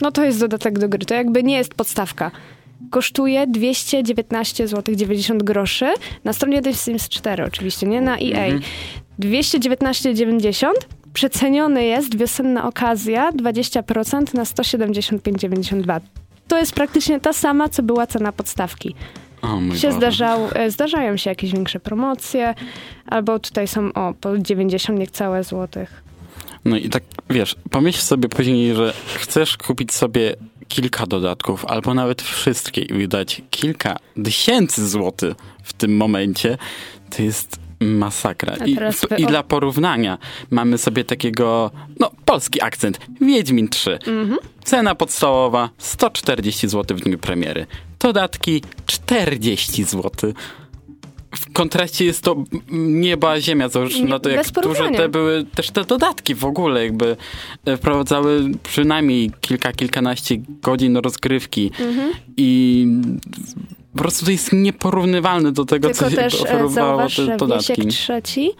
[0.04, 2.32] no to jest dodatek do gry, to jakby nie jest podstawka
[2.90, 8.60] kosztuje 219 zł 90 groszy na stronie The Sims 4 oczywiście, nie na EA.
[9.20, 10.68] 219,90
[11.14, 16.00] przeceniony jest wiosenna okazja 20% na 175,92.
[16.48, 18.96] To jest praktycznie ta sama, co była cena podstawki.
[19.42, 22.54] o mój Się zdarzał, e, zdarzają się jakieś większe promocje,
[23.06, 26.03] albo tutaj są o po 90 niecałe złotych.
[26.66, 30.36] No i tak, wiesz, pomyśl sobie później, że chcesz kupić sobie
[30.68, 36.58] kilka dodatków, albo nawet wszystkie i wydać kilka tysięcy złotych w tym momencie,
[37.18, 38.54] to jest masakra.
[38.56, 40.18] I, wy- I dla porównania
[40.52, 43.00] mamy sobie takiego, no, polski akcent.
[43.22, 43.92] Wiedźmin 3.
[44.08, 44.38] Mhm.
[44.64, 47.66] Cena podstawowa 140 zł w dniu premiery.
[48.00, 50.34] Dodatki 40 zł.
[51.36, 52.36] W kontraście jest to
[52.72, 54.98] nieba, ziemia, załóżmy Nie- na to, jak porównania.
[54.98, 57.18] te były też te dodatki w ogóle, jakby
[57.66, 62.12] e, wprowadzały przynajmniej kilka, kilkanaście godzin rozgrywki Mhm.
[62.38, 62.88] i
[63.94, 67.38] po prostu to jest nieporównywalne do tego, Tylko co się też e, oferowało te że
[67.38, 67.74] dodatki.
[67.76, 68.52] Wiesiek trzeci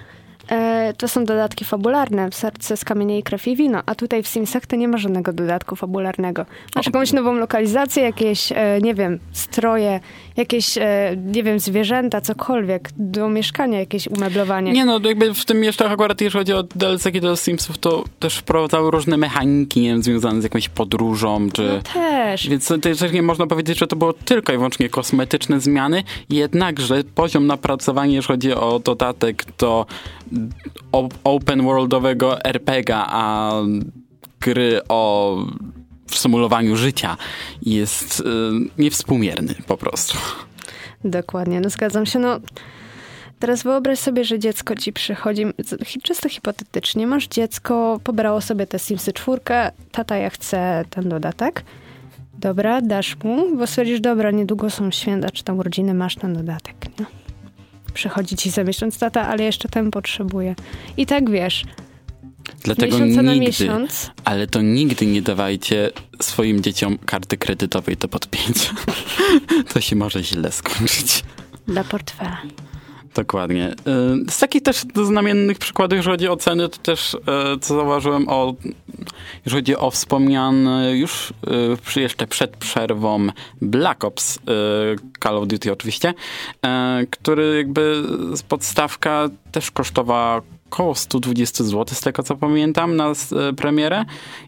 [0.50, 4.24] e, to są dodatki fabularne w Serce z kamienia i krew i wino, a tutaj
[4.24, 6.46] w Simsach to nie ma żadnego dodatku fabularnego.
[6.76, 10.00] Masz jakąś nową lokalizację, jakieś, nie wiem, stroje,
[10.38, 14.72] jakieś, e, nie wiem, zwierzęta, cokolwiek, do mieszkania jakieś umeblowanie.
[14.72, 18.38] Nie no, jakby w tym jeszcze akurat jeśli chodzi o DLC do Simsów, to też
[18.38, 21.62] wprowadzały różne mechaniki, nie wiem, związane z jakąś podróżą, czy...
[21.62, 22.50] No też.
[22.50, 27.48] Więc też nie można powiedzieć, że to było tylko i wyłącznie kosmetyczne zmiany, jednakże poziom
[27.48, 29.86] napracowania, jeśli chodzi o dodatek do
[31.24, 33.54] open worldowego RPGa, a
[34.40, 35.38] gry o
[36.14, 37.18] w symulowaniu życia
[37.62, 38.24] jest y,
[38.78, 40.18] niewspółmierny po prostu.
[41.04, 42.20] Dokładnie, no zgadzam się.
[42.20, 42.40] No,
[43.40, 45.46] teraz wyobraź sobie, że dziecko ci przychodzi,
[46.04, 51.64] czysto hipotetycznie, masz dziecko, pobrało sobie te Simsy czwórkę, tata, ja chcę ten dodatek.
[52.34, 56.76] Dobra, dasz mu, bo stwierdzisz, dobra, niedługo są święta, czy tam urodziny, masz ten dodatek,
[57.00, 57.06] nie?
[57.94, 60.56] Przychodzi ci za miesiąc tata, ale jeszcze ten potrzebuje.
[60.98, 61.64] I tak wiesz,
[62.64, 63.70] Dlatego nigdy,
[64.26, 65.90] ale to nigdy nie dawajcie
[66.22, 68.74] swoim dzieciom karty kredytowej do podpięcia.
[69.74, 71.24] to się może źle skończyć.
[71.68, 72.42] dla portfela.
[73.16, 73.72] Dokładnie.
[74.28, 77.18] Y, Z takich też znamiennych przykładów, jeżeli chodzi o ceny, to też, y,
[77.62, 78.54] co zauważyłem, o,
[79.46, 81.34] jeżeli chodzi o wspomniany już
[81.96, 83.28] y, jeszcze przed przerwą
[83.62, 84.40] Black Ops,
[85.24, 86.14] Call of Duty oczywiście,
[87.12, 88.04] który jakby
[88.34, 90.42] z podstawka też kosztowała
[90.74, 94.06] około 120 zł, z tego co pamiętam, na y, premierę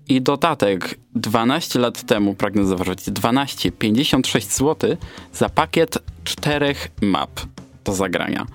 [0.08, 4.98] i dodatek 12 lat temu, pragnę zauważyć, 12, 56 zł
[5.34, 7.30] za pakiet czterech map
[7.84, 8.46] do zagrania.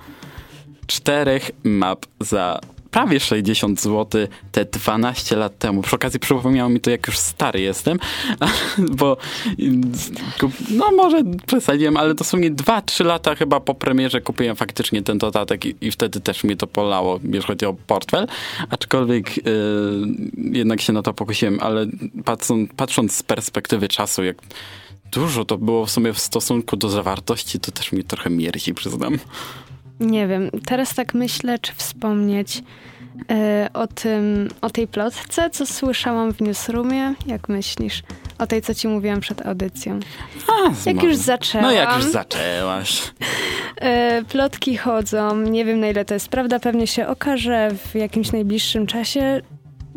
[0.87, 5.83] Czterech map za prawie 60 zł te 12 lat temu.
[5.83, 7.99] Przy okazji przypomniało mi to, jak już stary jestem,
[8.99, 9.17] bo
[10.71, 15.75] no może przesadziłem, ale dosłownie 2-3 lata chyba po premierze kupiłem faktycznie ten dodatek i,
[15.81, 18.27] i wtedy też mnie to polało, jeśli chodzi o portfel.
[18.71, 19.43] Aczkolwiek yy,
[20.37, 21.87] jednak się na to pokusiłem, ale
[22.25, 24.37] patrząc, patrząc z perspektywy czasu, jak
[25.13, 29.19] dużo to było w sumie w stosunku do zawartości, to też mnie trochę mierzi, przyznam.
[30.01, 32.63] Nie wiem, teraz tak myślę, czy wspomnieć
[33.31, 37.15] e, o tym, o tej plotce, co słyszałam w newsroomie.
[37.27, 38.03] Jak myślisz?
[38.39, 40.01] O tej, co ci mówiłam przed audycją.
[40.49, 41.67] A, Jak już zaczęłam.
[41.67, 43.13] No jak już zaczęłaś.
[43.81, 48.33] E, plotki chodzą, nie wiem na ile to jest prawda, pewnie się okaże w jakimś
[48.33, 49.41] najbliższym czasie,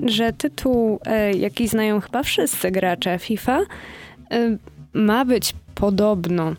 [0.05, 3.59] że tytuł, e, jaki znają chyba wszyscy gracze FIFA,
[4.93, 6.53] ma być podobno.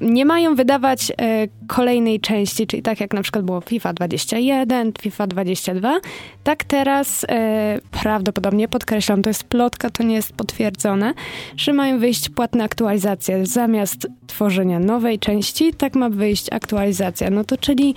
[0.00, 5.26] Nie mają wydawać e, kolejnej części, czyli tak jak na przykład było FIFA 21, FIFA
[5.26, 6.00] 22,
[6.44, 11.14] tak teraz e, prawdopodobnie, podkreślam, to jest plotka, to nie jest potwierdzone,
[11.56, 13.46] że mają wyjść płatne aktualizacje.
[13.46, 17.30] Zamiast tworzenia nowej części, tak ma wyjść aktualizacja.
[17.30, 17.94] No to czyli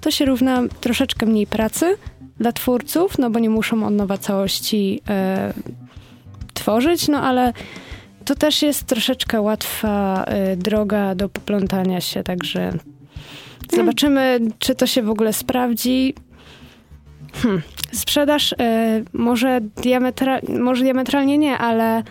[0.00, 1.96] to się równa troszeczkę mniej pracy
[2.40, 5.52] dla twórców, no bo nie muszą od nowa całości e,
[6.54, 7.52] tworzyć, no ale
[8.22, 12.72] to też jest troszeczkę łatwa e, droga do poplątania się, także
[13.72, 16.14] zobaczymy, czy to się w ogóle sprawdzi.
[17.34, 17.62] Hmm.
[17.92, 22.02] Sprzedaż e, może, diametra, może diametralnie nie, ale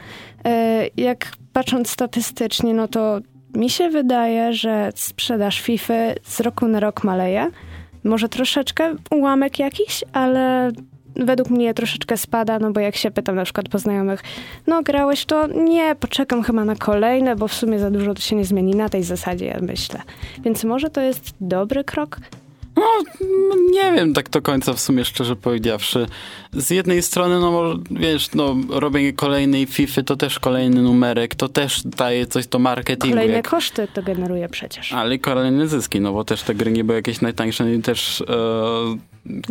[0.45, 3.19] e, jak patrząc statystycznie, no to
[3.53, 5.93] mi się wydaje, że sprzedaż FIFA
[6.23, 7.51] z roku na rok maleje.
[8.03, 10.71] Może troszeczkę ułamek jakiś, ale
[11.15, 14.23] według mnie troszeczkę spada, no bo jak się pytam na przykład po znajomych,
[14.67, 15.47] no grałeś to?
[15.47, 18.89] Nie, poczekam chyba na kolejne, bo w sumie za dużo to się nie zmieni na
[18.89, 20.01] tej zasadzie, ja myślę.
[20.43, 22.19] Więc może to jest dobry krok?
[22.75, 26.05] No, nie wiem tak do końca w sumie, szczerze powiedziawszy.
[26.53, 31.81] Z jednej strony, no wiesz, no robienie kolejnej FIFA to też kolejny numerek, to też
[31.85, 33.15] daje coś do marketingu.
[33.15, 33.49] Kolejne jak...
[33.49, 34.93] koszty to generuje przecież.
[34.93, 38.25] Ale kolejne zyski, no bo też te gry nie były jakieś najtańsze i też e,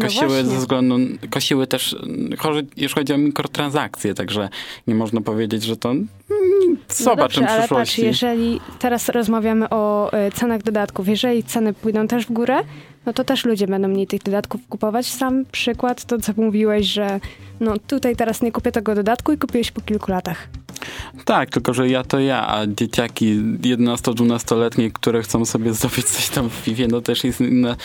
[0.02, 0.96] kosiły No ze względu,
[1.30, 1.96] kosiły też,
[2.76, 4.48] jeśli chodzi o mikrotransakcje, także
[4.86, 5.94] nie można powiedzieć, że to
[6.88, 7.74] zobaczymy no dobrze, w przyszłości.
[7.74, 12.60] Ale patrz, jeżeli teraz rozmawiamy o y, cenach dodatków, jeżeli ceny pójdą też w górę,
[13.06, 15.06] no to też ludzie będą mniej tych dodatków kupować.
[15.06, 17.20] Sam przykład, to co mówiłeś, że
[17.60, 20.48] no tutaj teraz nie kupię tego dodatku i kupiłeś po kilku latach.
[21.24, 26.50] Tak, tylko że ja to ja, a dzieciaki 11-12-letnie, które chcą sobie zdobyć coś tam
[26.50, 27.76] w piwie, no też jest inna,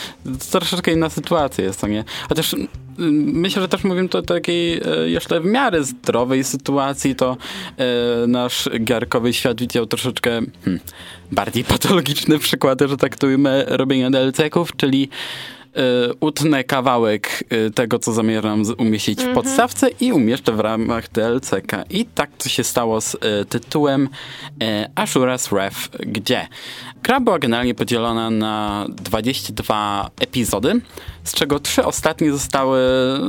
[0.52, 2.04] troszeczkę inna sytuacja jest to, nie?
[2.30, 2.56] Chociaż
[2.98, 7.38] myślę, że też mówimy to o takiej e, jeszcze w miarę zdrowej sytuacji, to
[7.78, 10.30] e, nasz giarkowy świat widział troszeczkę
[10.66, 10.82] hmm,
[11.32, 15.10] bardziej patologiczne przykłady, że tak to ujmę, robienia DLC-ków, czyli
[16.20, 17.44] utnę kawałek
[17.76, 21.84] tego, co zamierzam umieścić w podstawce i umieszczę w ramach DLC-ka.
[21.90, 23.18] I tak to się stało z
[23.50, 24.10] tytułem
[24.96, 26.48] Ashura's Wrath, gdzie?
[27.04, 30.82] Gra była generalnie podzielona na 22 epizody,
[31.24, 32.82] z czego trzy ostatnie zostały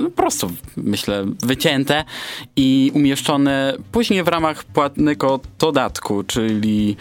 [0.04, 2.04] po prostu, myślę, wycięte
[2.56, 6.96] i umieszczone później w ramach płatnego dodatku, czyli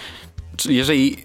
[0.70, 1.18] jeżeli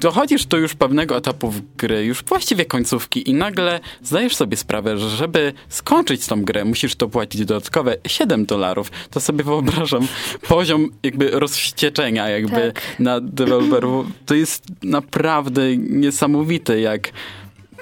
[0.00, 4.98] dochodzisz do już pewnego etapu w gry, już właściwie końcówki i nagle zdajesz sobie sprawę,
[4.98, 8.90] że żeby skończyć tą grę, musisz to płacić dodatkowe 7 dolarów.
[9.10, 10.08] To sobie wyobrażam
[10.48, 12.82] poziom jakby rozwścieczenia jakby Tak.
[12.98, 14.06] na deweloperów.
[14.26, 17.10] To jest naprawdę niesamowite, jak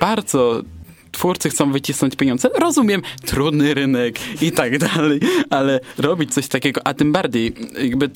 [0.00, 0.62] bardzo
[1.16, 2.48] twórcy chcą wycisnąć pieniądze.
[2.58, 8.08] Rozumiem, trudny rynek i tak dalej, ale robić coś takiego, a tym bardziej jakby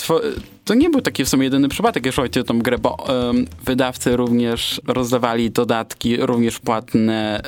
[0.64, 3.46] to nie był taki w sumie jedyny przypadek, jeśli chodzi o tą grę, bo um,
[3.64, 7.42] wydawcy również rozdawali dodatki, również płatne,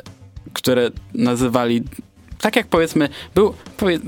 [0.53, 1.83] które nazywali,
[2.41, 3.99] tak jak powiedzmy, był powie,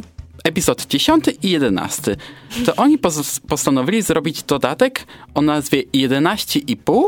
[0.45, 2.15] epizod 10 i 11.
[2.65, 2.97] To oni
[3.47, 7.03] postanowili zrobić dodatek o nazwie 11,5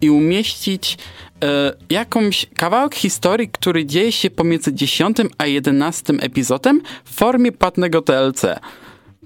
[0.00, 0.98] i umieścić
[1.44, 8.00] e, jakąś kawałek historii, który dzieje się pomiędzy 10 a 11 epizodem w formie płatnego
[8.00, 8.42] DLC.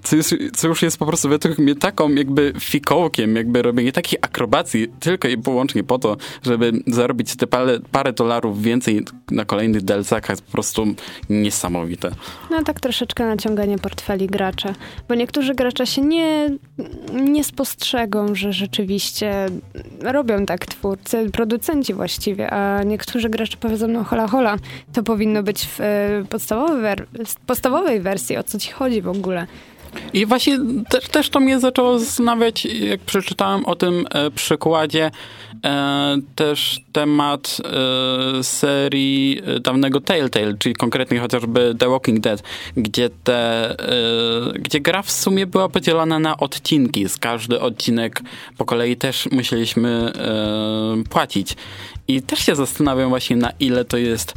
[0.03, 4.19] Co, jest, co, już jest po prostu według mnie taką jakby fikołkiem, jakby robienie takich
[4.21, 9.81] akrobacji tylko i wyłącznie po to, żeby zarobić te parę, parę dolarów więcej na kolejnych
[9.81, 10.85] DLC-kach jest po prostu
[11.29, 12.11] niesamowite.
[12.51, 14.73] No tak troszeczkę naciąganie portfeli gracza,
[15.09, 16.49] bo niektórzy gracze się nie,
[17.13, 19.45] nie spostrzegą, że rzeczywiście
[20.01, 24.57] robią tak twórcy, producenci właściwie, a niektórzy gracze powiedzą, no hola hola,
[24.93, 25.79] to powinno być w
[26.29, 27.07] podstawowej, wer-
[27.45, 29.47] podstawowej wersji, o co ci chodzi w ogóle.
[30.13, 35.11] I właśnie też, też to mnie zaczęło zastanawiać, jak przeczytałem o tym e, przykładzie,
[35.65, 37.57] e, też temat
[38.39, 42.43] e, serii dawnego Telltale, czyli konkretnie chociażby The Walking Dead,
[42.77, 43.75] gdzie, te,
[44.59, 47.09] gdzie gra w sumie była podzielona na odcinki.
[47.09, 48.21] Z każdy odcinek
[48.57, 50.11] po kolei też musieliśmy
[51.09, 51.55] płacić.
[52.07, 54.33] I też się zastanawiam właśnie na ile to jest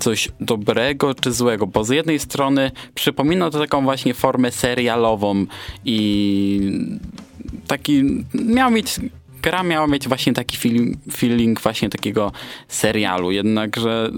[0.00, 5.46] coś dobrego czy złego, bo z jednej strony przypomina to taką właśnie formę serialową
[5.84, 6.60] i
[7.66, 9.00] taki miał mieć
[9.42, 12.32] gra miała mieć właśnie taki feeling, feeling właśnie takiego
[12.68, 14.10] serialu, jednakże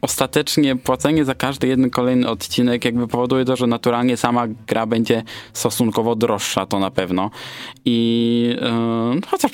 [0.00, 5.22] ostatecznie płacenie za każdy jeden kolejny odcinek jakby powoduje to, że naturalnie sama gra będzie
[5.52, 7.30] stosunkowo droższa, to na pewno.
[7.84, 8.56] I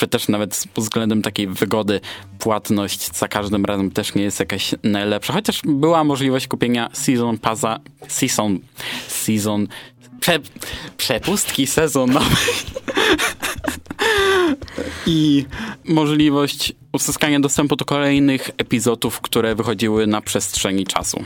[0.00, 2.00] yy, też nawet pod względem takiej wygody
[2.38, 5.33] płatność za każdym razem też nie jest jakaś najlepsza.
[5.33, 8.59] Chociaż była możliwość kupienia Season Passa, Season,
[9.09, 9.66] Season,
[10.23, 10.39] prze,
[10.97, 12.37] przepustki sezonowej.
[15.07, 15.45] I
[15.85, 21.25] możliwość uzyskania dostępu do kolejnych epizodów, które wychodziły na przestrzeni czasu.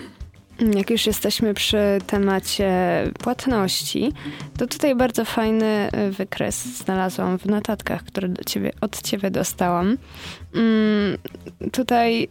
[0.74, 2.70] Jak już jesteśmy przy temacie
[3.18, 4.12] płatności,
[4.58, 9.96] to tutaj bardzo fajny wykres znalazłam w notatkach, które do ciebie, od ciebie dostałam.
[10.54, 11.18] Mm,
[11.72, 12.28] tutaj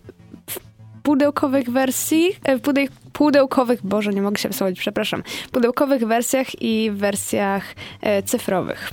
[1.06, 7.76] pudełkowych wersji, w pudeł, pudełkowych, boże, nie mogę się wsłuchać, przepraszam, pudełkowych wersjach i wersjach
[8.02, 8.92] e, cyfrowych.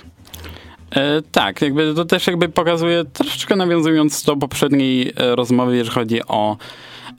[0.91, 6.21] E, tak, jakby to też jakby pokazuje, troszeczkę nawiązując do poprzedniej e, rozmowy, jeżeli chodzi
[6.29, 6.57] o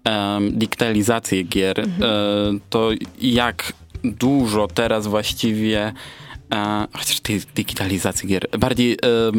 [0.07, 2.59] e, digitalizację gier, mhm.
[2.69, 2.89] to
[3.21, 5.93] jak dużo teraz właściwie
[6.53, 8.97] e, chociaż tej digitalizacji gier, bardziej e,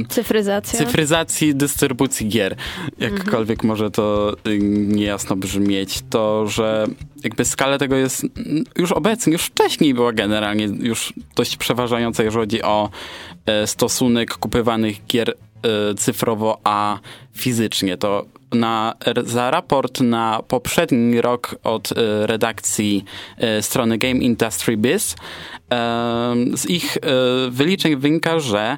[0.08, 0.78] Cyfryzacja.
[0.78, 2.56] cyfryzacji dystrybucji gier,
[2.98, 4.58] jakkolwiek może to y,
[4.88, 6.86] niejasno brzmieć, to że
[7.24, 12.40] jakby skala tego jest mm, już obecnie, już wcześniej była generalnie już dość przeważająca, jeżeli
[12.40, 12.90] chodzi o
[13.46, 15.34] e, stosunek kupywanych gier
[15.96, 16.98] cyfrowo, a
[17.32, 17.96] fizycznie.
[17.96, 18.94] To na,
[19.24, 23.04] za raport na poprzedni rok od e, redakcji
[23.38, 25.16] e, strony Game Industry Biz
[26.54, 26.98] z ich
[27.50, 28.76] wyliczeń wynika, że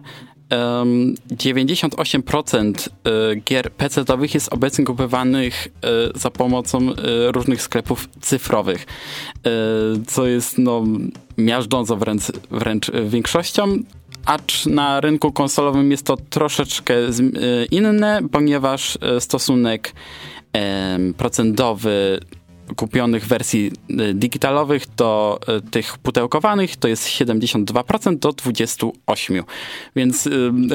[0.51, 6.78] em, 98% e, gier PC-owych jest obecnie kupywanych e, za pomocą
[7.26, 8.87] różnych sklepów cyfrowych,
[10.07, 10.84] co jest no,
[11.39, 13.78] miażdżąco wręcz, wręcz większością.
[14.27, 17.11] Acz na rynku konsolowym jest to troszeczkę e,
[17.70, 19.93] inne, ponieważ e, stosunek
[20.53, 22.20] em, procentowy
[22.77, 29.43] kupionych wersji e, digitalowych do e, tych pudełkowanych to jest 72% do 28%.
[29.97, 30.31] Więc e,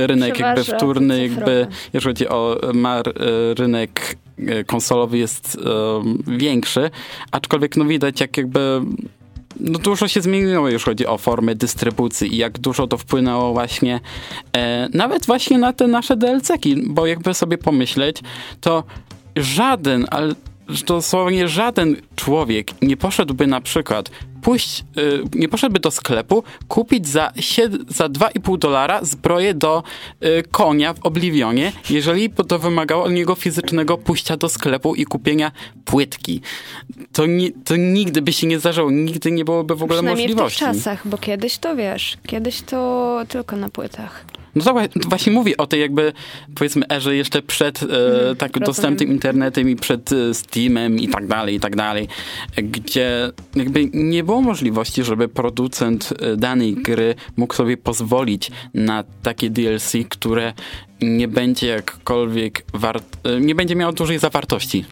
[0.08, 3.14] rynek jakby wtórny, jakby jeżeli chodzi o mar, e,
[3.54, 6.90] rynek e, konsolowy jest e, większy,
[7.32, 8.82] aczkolwiek no widać jak jakby
[9.62, 14.00] no dużo się zmieniło, jeżeli chodzi o formę dystrybucji i jak dużo to wpłynęło właśnie
[14.58, 18.18] e, nawet właśnie na te nasze DLC-ki, bo jakby sobie pomyśleć,
[18.62, 18.84] to
[19.36, 20.36] żaden, ale
[20.88, 27.32] dosłownie żaden człowiek nie poszedłby na przykład pójść, y, nie poszedłby do sklepu, kupić za,
[27.88, 29.84] za 2,5 dolara zbroję do
[30.24, 35.52] y, konia w Oblivionie, jeżeli to wymagało od niego fizycznego pójścia do sklepu i kupienia
[35.86, 36.42] płytki.
[37.14, 40.30] To, ni- to nigdy by się nie zdarzyło, nigdy nie byłoby w ogóle Przynajmniej w
[40.30, 40.60] tych możliwości.
[40.80, 44.26] czasach, bo kiedyś to wiesz, kiedyś to tylko na płytach.
[44.56, 44.74] No to
[45.10, 46.14] właśnie mówi o tej jakby,
[46.56, 47.88] powiedzmy, erze jeszcze przed e,
[48.38, 48.66] tak rozumiem.
[48.66, 52.08] dostępnym internetem i przed e, Steamem i tak dalej, i tak dalej,
[52.58, 59.50] gdzie jakby nie było możliwości, żeby producent e, danej gry mógł sobie pozwolić na takie
[59.50, 60.54] DLC, które
[61.02, 64.86] nie będzie jakkolwiek wart, e, nie będzie miało dużej zawartości.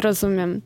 [0.00, 0.60] Rozumiem.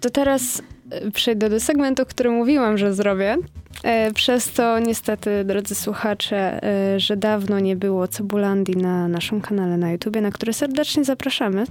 [0.00, 3.36] To teraz e, przejdę do segmentu, który mówiłam, że zrobię.
[3.82, 9.76] E, Przez to niestety, drodzy słuchacze, e, że dawno nie było Cebulandii na naszym kanale
[9.76, 11.64] na YouTubie, na który serdecznie zapraszamy.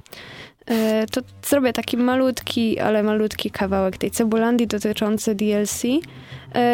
[0.65, 5.83] E, To zrobię taki malutki, ale malutki kawałek tej Cebulandii dotyczący DLC.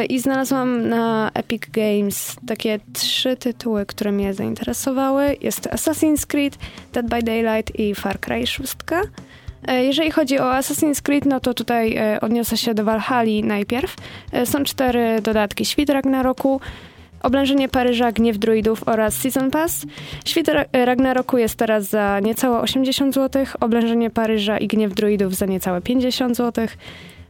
[0.10, 5.36] I znalazłam na Epic Games takie trzy tytuły, które mnie zainteresowały.
[5.42, 6.58] Jest to Assassin's Creed,
[6.94, 8.76] Dead by Daylight i Far Cry 6.
[9.68, 13.96] E, Jeżeli chodzi o Assassin's Creed, no to tutaj e, odniosę się do Valhalla najpierw.
[14.32, 15.66] E, Są cztery dodatki.
[15.66, 16.62] Świt Ragnaroku,
[17.24, 19.86] Oblężenie Paryża, Gniew Druidów oraz Season Pass.
[20.26, 25.46] Świt Ra- Ragnaroku jest teraz za niecałe 80 zł, Oblężenie Paryża i Gniew Druidów za
[25.46, 26.68] niecałe 50 zł,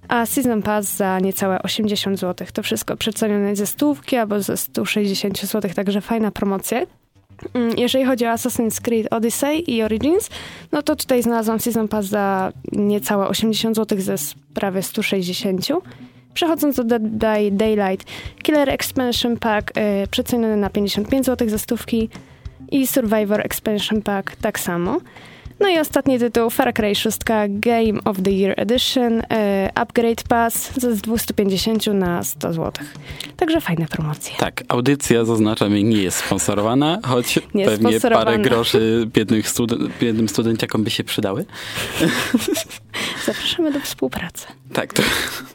[0.07, 2.47] a Season Pass za niecałe 80 zł.
[2.53, 6.81] To wszystko przecenione ze stówki albo ze 160 zł, także fajna promocja.
[7.53, 10.29] Mm, Jeżeli chodzi o Assassin's Creed Odyssey i Origins,
[10.71, 14.15] no to tutaj znalazłam Season Pass za niecałe 80 zł ze
[14.53, 15.67] prawie 160.
[16.33, 18.07] Przechodząc do Dead by Daylight,
[18.43, 22.09] Killer Expansion Pack y, przeceniony na 55 zł ze stówki
[22.71, 24.99] i Survivor Expansion Pack tak samo.
[25.60, 27.18] No i ostatni tytuł, Far Cry 6
[27.49, 29.24] Game of the Year Edition, y,
[29.76, 32.72] Upgrade Pass z 250 na 100 zł.
[33.38, 34.36] Także fajne promocje.
[34.38, 40.84] Tak, audycja, zaznaczamy, nie jest sponsorowana, choć Nie pewnie parę groszy biednych studen- biednym studenciakom
[40.84, 41.45] by się przydały.
[43.26, 44.47] Zapraszamy do współpracy.
[44.74, 45.04] Tak, to,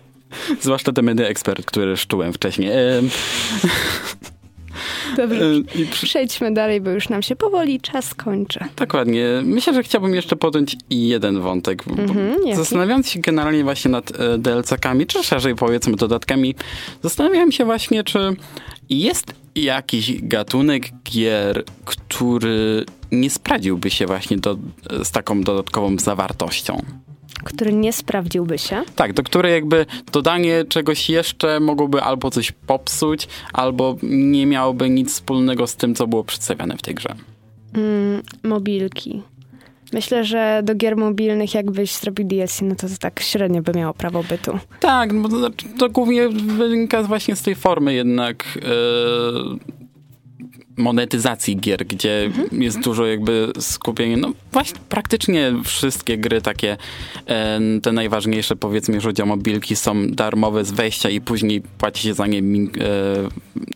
[0.62, 2.70] zwłaszcza te medy ekspert, które szczułem wcześniej.
[2.72, 3.08] Em,
[5.16, 5.44] Dobrze.
[5.44, 8.60] em, i przy, Przejdźmy dalej, bo już nam się powoli czas kończy.
[8.76, 9.24] dokładnie.
[9.44, 11.84] Myślę, że chciałbym jeszcze podjąć jeden wątek.
[11.98, 12.56] Mhm?
[12.56, 16.54] Zastanawiając się generalnie właśnie nad e, DLC-kami, czy szerzej powiedzmy dodatkami,
[17.02, 18.36] zastanawiałem się właśnie, czy
[18.90, 24.56] jest jakiś gatunek gier, który nie sprawdziłby się właśnie do,
[25.04, 26.82] z taką dodatkową zawartością.
[27.44, 28.82] Który nie sprawdziłby się.
[28.96, 35.12] Tak, do której jakby dodanie czegoś jeszcze mogłoby albo coś popsuć, albo nie miałoby nic
[35.12, 37.14] wspólnego z tym, co było przedstawiane w tej grze.
[37.74, 39.22] Mm, mobilki.
[39.92, 43.94] Myślę, że do gier mobilnych jakbyś zrobił DLC, no to, to tak średnio by miało
[43.94, 44.58] prawo bytu.
[44.80, 49.77] Tak, bo to, znaczy, to głównie wynika właśnie z tej formy jednak e,
[50.78, 56.76] monetyzacji gier, gdzie jest dużo jakby skupienie, no właśnie praktycznie wszystkie gry takie,
[57.26, 62.02] e, te najważniejsze powiedzmy, jeżeli chodzi o mobilki, są darmowe z wejścia i później płaci
[62.02, 62.42] się za nie e,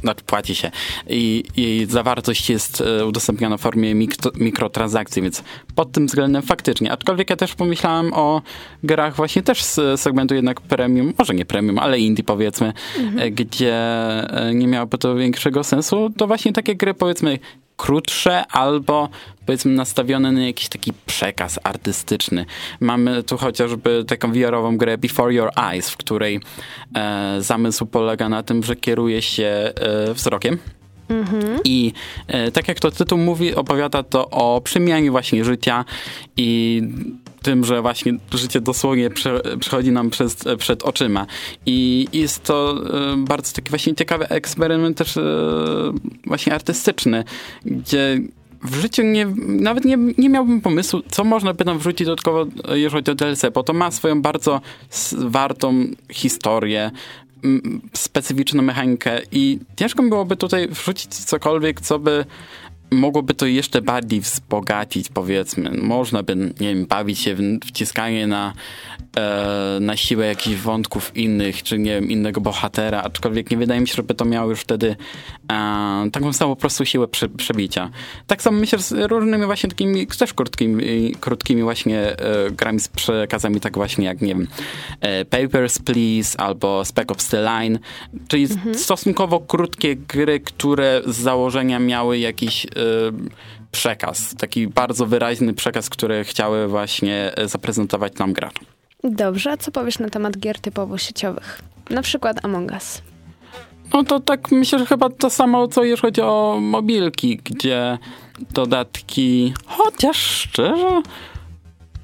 [0.01, 0.71] znaczy płaci się
[1.09, 5.45] i jej zawartość jest e, udostępniana w formie mikro, mikrotransakcji, więc
[5.75, 6.93] pod tym względem faktycznie.
[6.93, 8.43] Aczkolwiek ja też pomyślałem o
[8.83, 13.35] grach właśnie też z segmentu jednak premium, może nie premium, ale indie powiedzmy, mhm.
[13.35, 13.83] gdzie
[14.55, 16.11] nie miałoby to większego sensu.
[16.17, 17.39] To właśnie takie gry powiedzmy
[17.77, 19.09] krótsze albo
[19.47, 22.47] powiedzmy nastawione na jakiś taki przekaz artystyczny.
[22.81, 26.41] Mamy tu chociażby taką VR-ową grę Before Your Eyes, w której
[26.97, 30.59] e, zamysł polega na tym, że kieruje się e, wzrokiem.
[31.09, 31.61] Mhm.
[31.65, 31.93] I
[32.27, 35.85] e, tak jak to tytuł mówi, opowiada to o przemianie właśnie życia
[36.37, 36.83] i
[37.43, 41.27] tym, że właśnie życie dosłownie prze, przechodzi nam przez, przed oczyma.
[41.67, 42.75] I jest to
[43.13, 45.23] e, bardzo taki właśnie ciekawy eksperyment też e,
[46.27, 47.25] właśnie artystyczny,
[47.65, 48.21] gdzie
[48.63, 52.91] w życiu nie, nawet nie, nie miałbym pomysłu, co można by tam wrzucić dodatkowo, jeżeli
[52.91, 54.61] chodzi o DLC, bo to ma swoją bardzo
[55.19, 56.91] wartą historię,
[57.93, 62.25] specyficzną mechanikę i ciężko byłoby tutaj wrzucić cokolwiek, co by
[62.93, 65.71] mogłoby to jeszcze bardziej wzbogacić, powiedzmy.
[65.71, 68.53] Można by, nie wiem, bawić się w wciskanie na,
[69.17, 73.89] e, na siłę jakichś wątków innych, czy nie wiem, innego bohatera, aczkolwiek nie wydaje mi
[73.89, 74.97] się, żeby to miało już wtedy
[75.53, 77.91] e, taką samą po prostu siłę prze, przebicia.
[78.27, 83.61] Tak samo myślę z różnymi właśnie takimi też krótkimi, krótkimi właśnie e, grami z przekazami,
[83.61, 84.47] tak właśnie jak, nie wiem,
[85.01, 87.79] e, Papers, Please albo Spec Ops The Line,
[88.29, 88.75] czyli mhm.
[88.75, 92.69] stosunkowo krótkie gry, które z założenia miały jakiś e,
[93.73, 98.65] przekaz, taki bardzo wyraźny przekaz, który chciały właśnie e, zaprezentować nam graczom.
[99.05, 101.63] Dobrze, a co powiesz na temat gier typowo sieciowych?
[101.91, 103.03] Na przykład Among Us.
[103.93, 107.99] No to tak myślę, że chyba to samo, co jeżeli chodzi o mobilki, gdzie
[108.51, 111.03] dodatki, chociaż szczerze,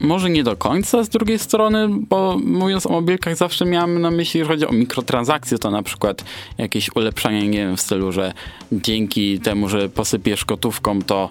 [0.01, 4.41] może nie do końca z drugiej strony, bo mówiąc o mobilkach zawsze miałem na myśli,
[4.41, 6.25] że chodzi o mikrotransakcje, to na przykład
[6.59, 8.33] jakieś ulepszenie, nie wiem, w stylu, że
[8.73, 11.29] dzięki temu, że posypiesz gotówką, to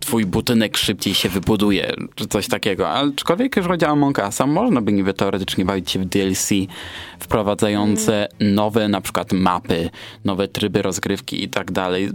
[0.00, 2.90] twój budynek szybciej się wybuduje, czy coś takiego.
[2.90, 6.50] Aczkolwiek, jeżeli chodzi o Among Usa, można by niby teoretycznie bawić się w DLC
[7.18, 8.54] wprowadzające mm.
[8.54, 9.90] nowe na przykład mapy,
[10.24, 12.10] nowe tryby rozgrywki i tak dalej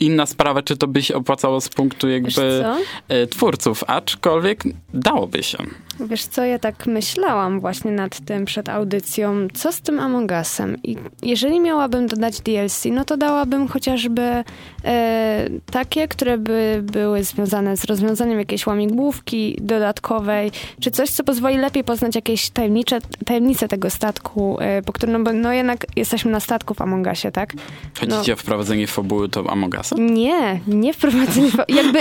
[0.00, 2.64] inna sprawa, czy to by się opłacało z punktu jakby
[3.08, 4.64] e, twórców, aczkolwiek
[4.94, 5.58] dałoby się.
[6.00, 10.76] Wiesz co, ja tak myślałam właśnie nad tym przed audycją, co z tym Among Usem.
[10.82, 14.44] I jeżeli miałabym dodać DLC, no to dałabym chociażby
[14.84, 21.58] e, takie, które by były związane z rozwiązaniem jakiejś łamigłówki dodatkowej, czy coś, co pozwoli
[21.58, 26.30] lepiej poznać jakieś tajemnicze, tajemnice tego statku, e, po którym, no bo no jednak jesteśmy
[26.30, 27.52] na statku w Among Usie, tak?
[28.00, 28.34] Chodzicie no.
[28.34, 31.78] o wprowadzenie fabuły to Among Nie, nie wprowadzenie fabuły.
[31.82, 31.98] Jakby,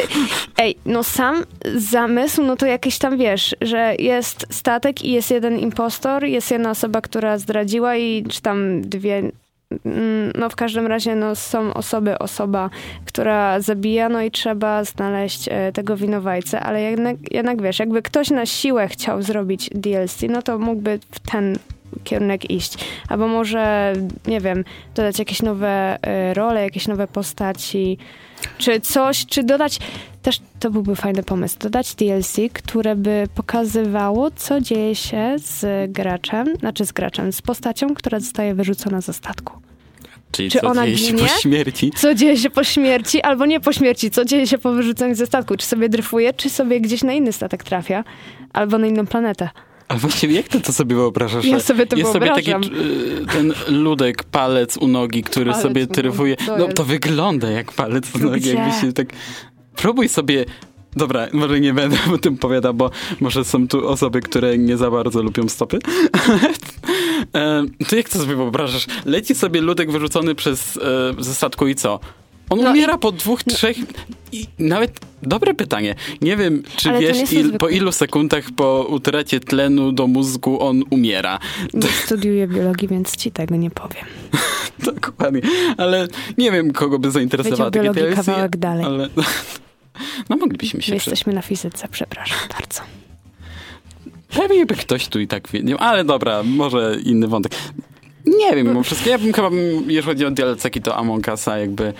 [0.57, 1.43] ej, no sam
[1.75, 6.69] zamysł, no to jakieś tam, wiesz, że jest statek i jest jeden impostor, jest jedna
[6.69, 9.31] osoba, która zdradziła i czy tam dwie
[9.85, 12.69] mm, no w każdym razie no, są osoby, osoba,
[13.05, 18.29] która zabija, no i trzeba znaleźć e, tego winowajcę, ale jednak, jednak wiesz, jakby ktoś
[18.29, 21.57] na siłę chciał zrobić DLC, no to mógłby w ten
[22.03, 22.73] kierunek iść.
[23.09, 23.93] Albo może,
[24.27, 24.63] nie wiem,
[24.95, 27.97] dodać jakieś nowe e, role, jakieś nowe postaci,
[28.57, 29.79] czy coś, czy dodać,
[30.21, 36.55] też to byłby fajny pomysł, dodać DLC, które by pokazywało, co dzieje się z graczem,
[36.59, 39.53] znaczy z graczem, z postacią, która zostaje wyrzucona ze statku.
[40.31, 41.19] Czyli czy co ona dzieje ginie?
[41.19, 41.91] się po śmierci?
[41.95, 45.25] Co dzieje się po śmierci, albo nie po śmierci, co dzieje się po wyrzuceniu ze
[45.25, 45.57] statku?
[45.57, 48.03] Czy sobie dryfuje, czy sobie gdzieś na inny statek trafia,
[48.53, 49.49] albo na inną planetę.
[49.87, 51.45] A właściwie jak ty to sobie wyobrażasz?
[51.45, 55.87] Ja sobie to Jest sobie taki y, ten ludek, palec u nogi, który palec sobie
[55.87, 56.35] tryfuje.
[56.59, 59.07] No to wygląda jak palec u nogi, jakby się tak...
[59.75, 60.45] Próbuj sobie
[60.95, 64.91] Dobra, może nie będę o tym powiadał, bo może są tu osoby, które nie za
[64.91, 65.79] bardzo lubią stopy.
[67.35, 68.85] e, to jak to sobie wyobrażasz?
[69.05, 71.99] Leci sobie ludek wyrzucony przez e, ze statku i co?
[72.49, 72.99] On no umiera i...
[72.99, 73.77] po dwóch, trzech
[74.31, 75.95] i nawet dobre pytanie.
[76.21, 80.83] Nie wiem, czy Ale wiesz il, po ilu sekundach po utracie tlenu do mózgu on
[80.89, 81.39] umiera.
[81.73, 84.05] Nie studiuję biologii, więc ci tego nie powiem.
[84.93, 85.41] Dokładnie.
[85.77, 88.85] Ale nie wiem, kogo by zainteresowała takie biologii kawałek dalej.
[88.85, 89.09] Ale...
[90.29, 90.91] No moglibyśmy się...
[90.91, 92.81] My jesteśmy na fizyce, przepraszam bardzo.
[94.29, 97.51] Pewnie by ktoś tu i tak wiedział, ale dobra, może inny wątek.
[98.25, 99.09] Nie wiem, mimo wszystko.
[99.09, 99.49] Ja bym chyba,
[99.87, 101.93] jeżeli chodzi o DLC, to Among Usa jakby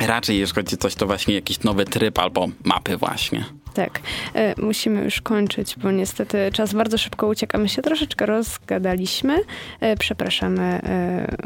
[0.00, 3.44] Raczej jeśli chodzi o coś, to właśnie jakiś nowy tryb albo mapy właśnie.
[3.74, 4.00] Tak.
[4.34, 7.58] E, musimy już kończyć, bo niestety czas bardzo szybko ucieka.
[7.58, 9.38] My się troszeczkę rozgadaliśmy.
[9.80, 11.36] E, przepraszamy e,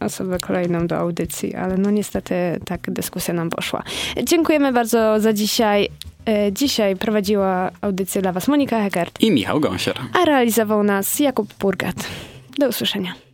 [0.00, 2.34] osobę kolejną do audycji, ale no niestety
[2.64, 3.82] tak dyskusja nam poszła.
[4.24, 5.88] Dziękujemy bardzo za dzisiaj.
[6.26, 11.54] E, dzisiaj prowadziła audycję dla Was Monika Hegert i Michał Gąsier, a realizował nas Jakub
[11.54, 11.96] Burgat.
[12.58, 13.29] Do usłyszenia.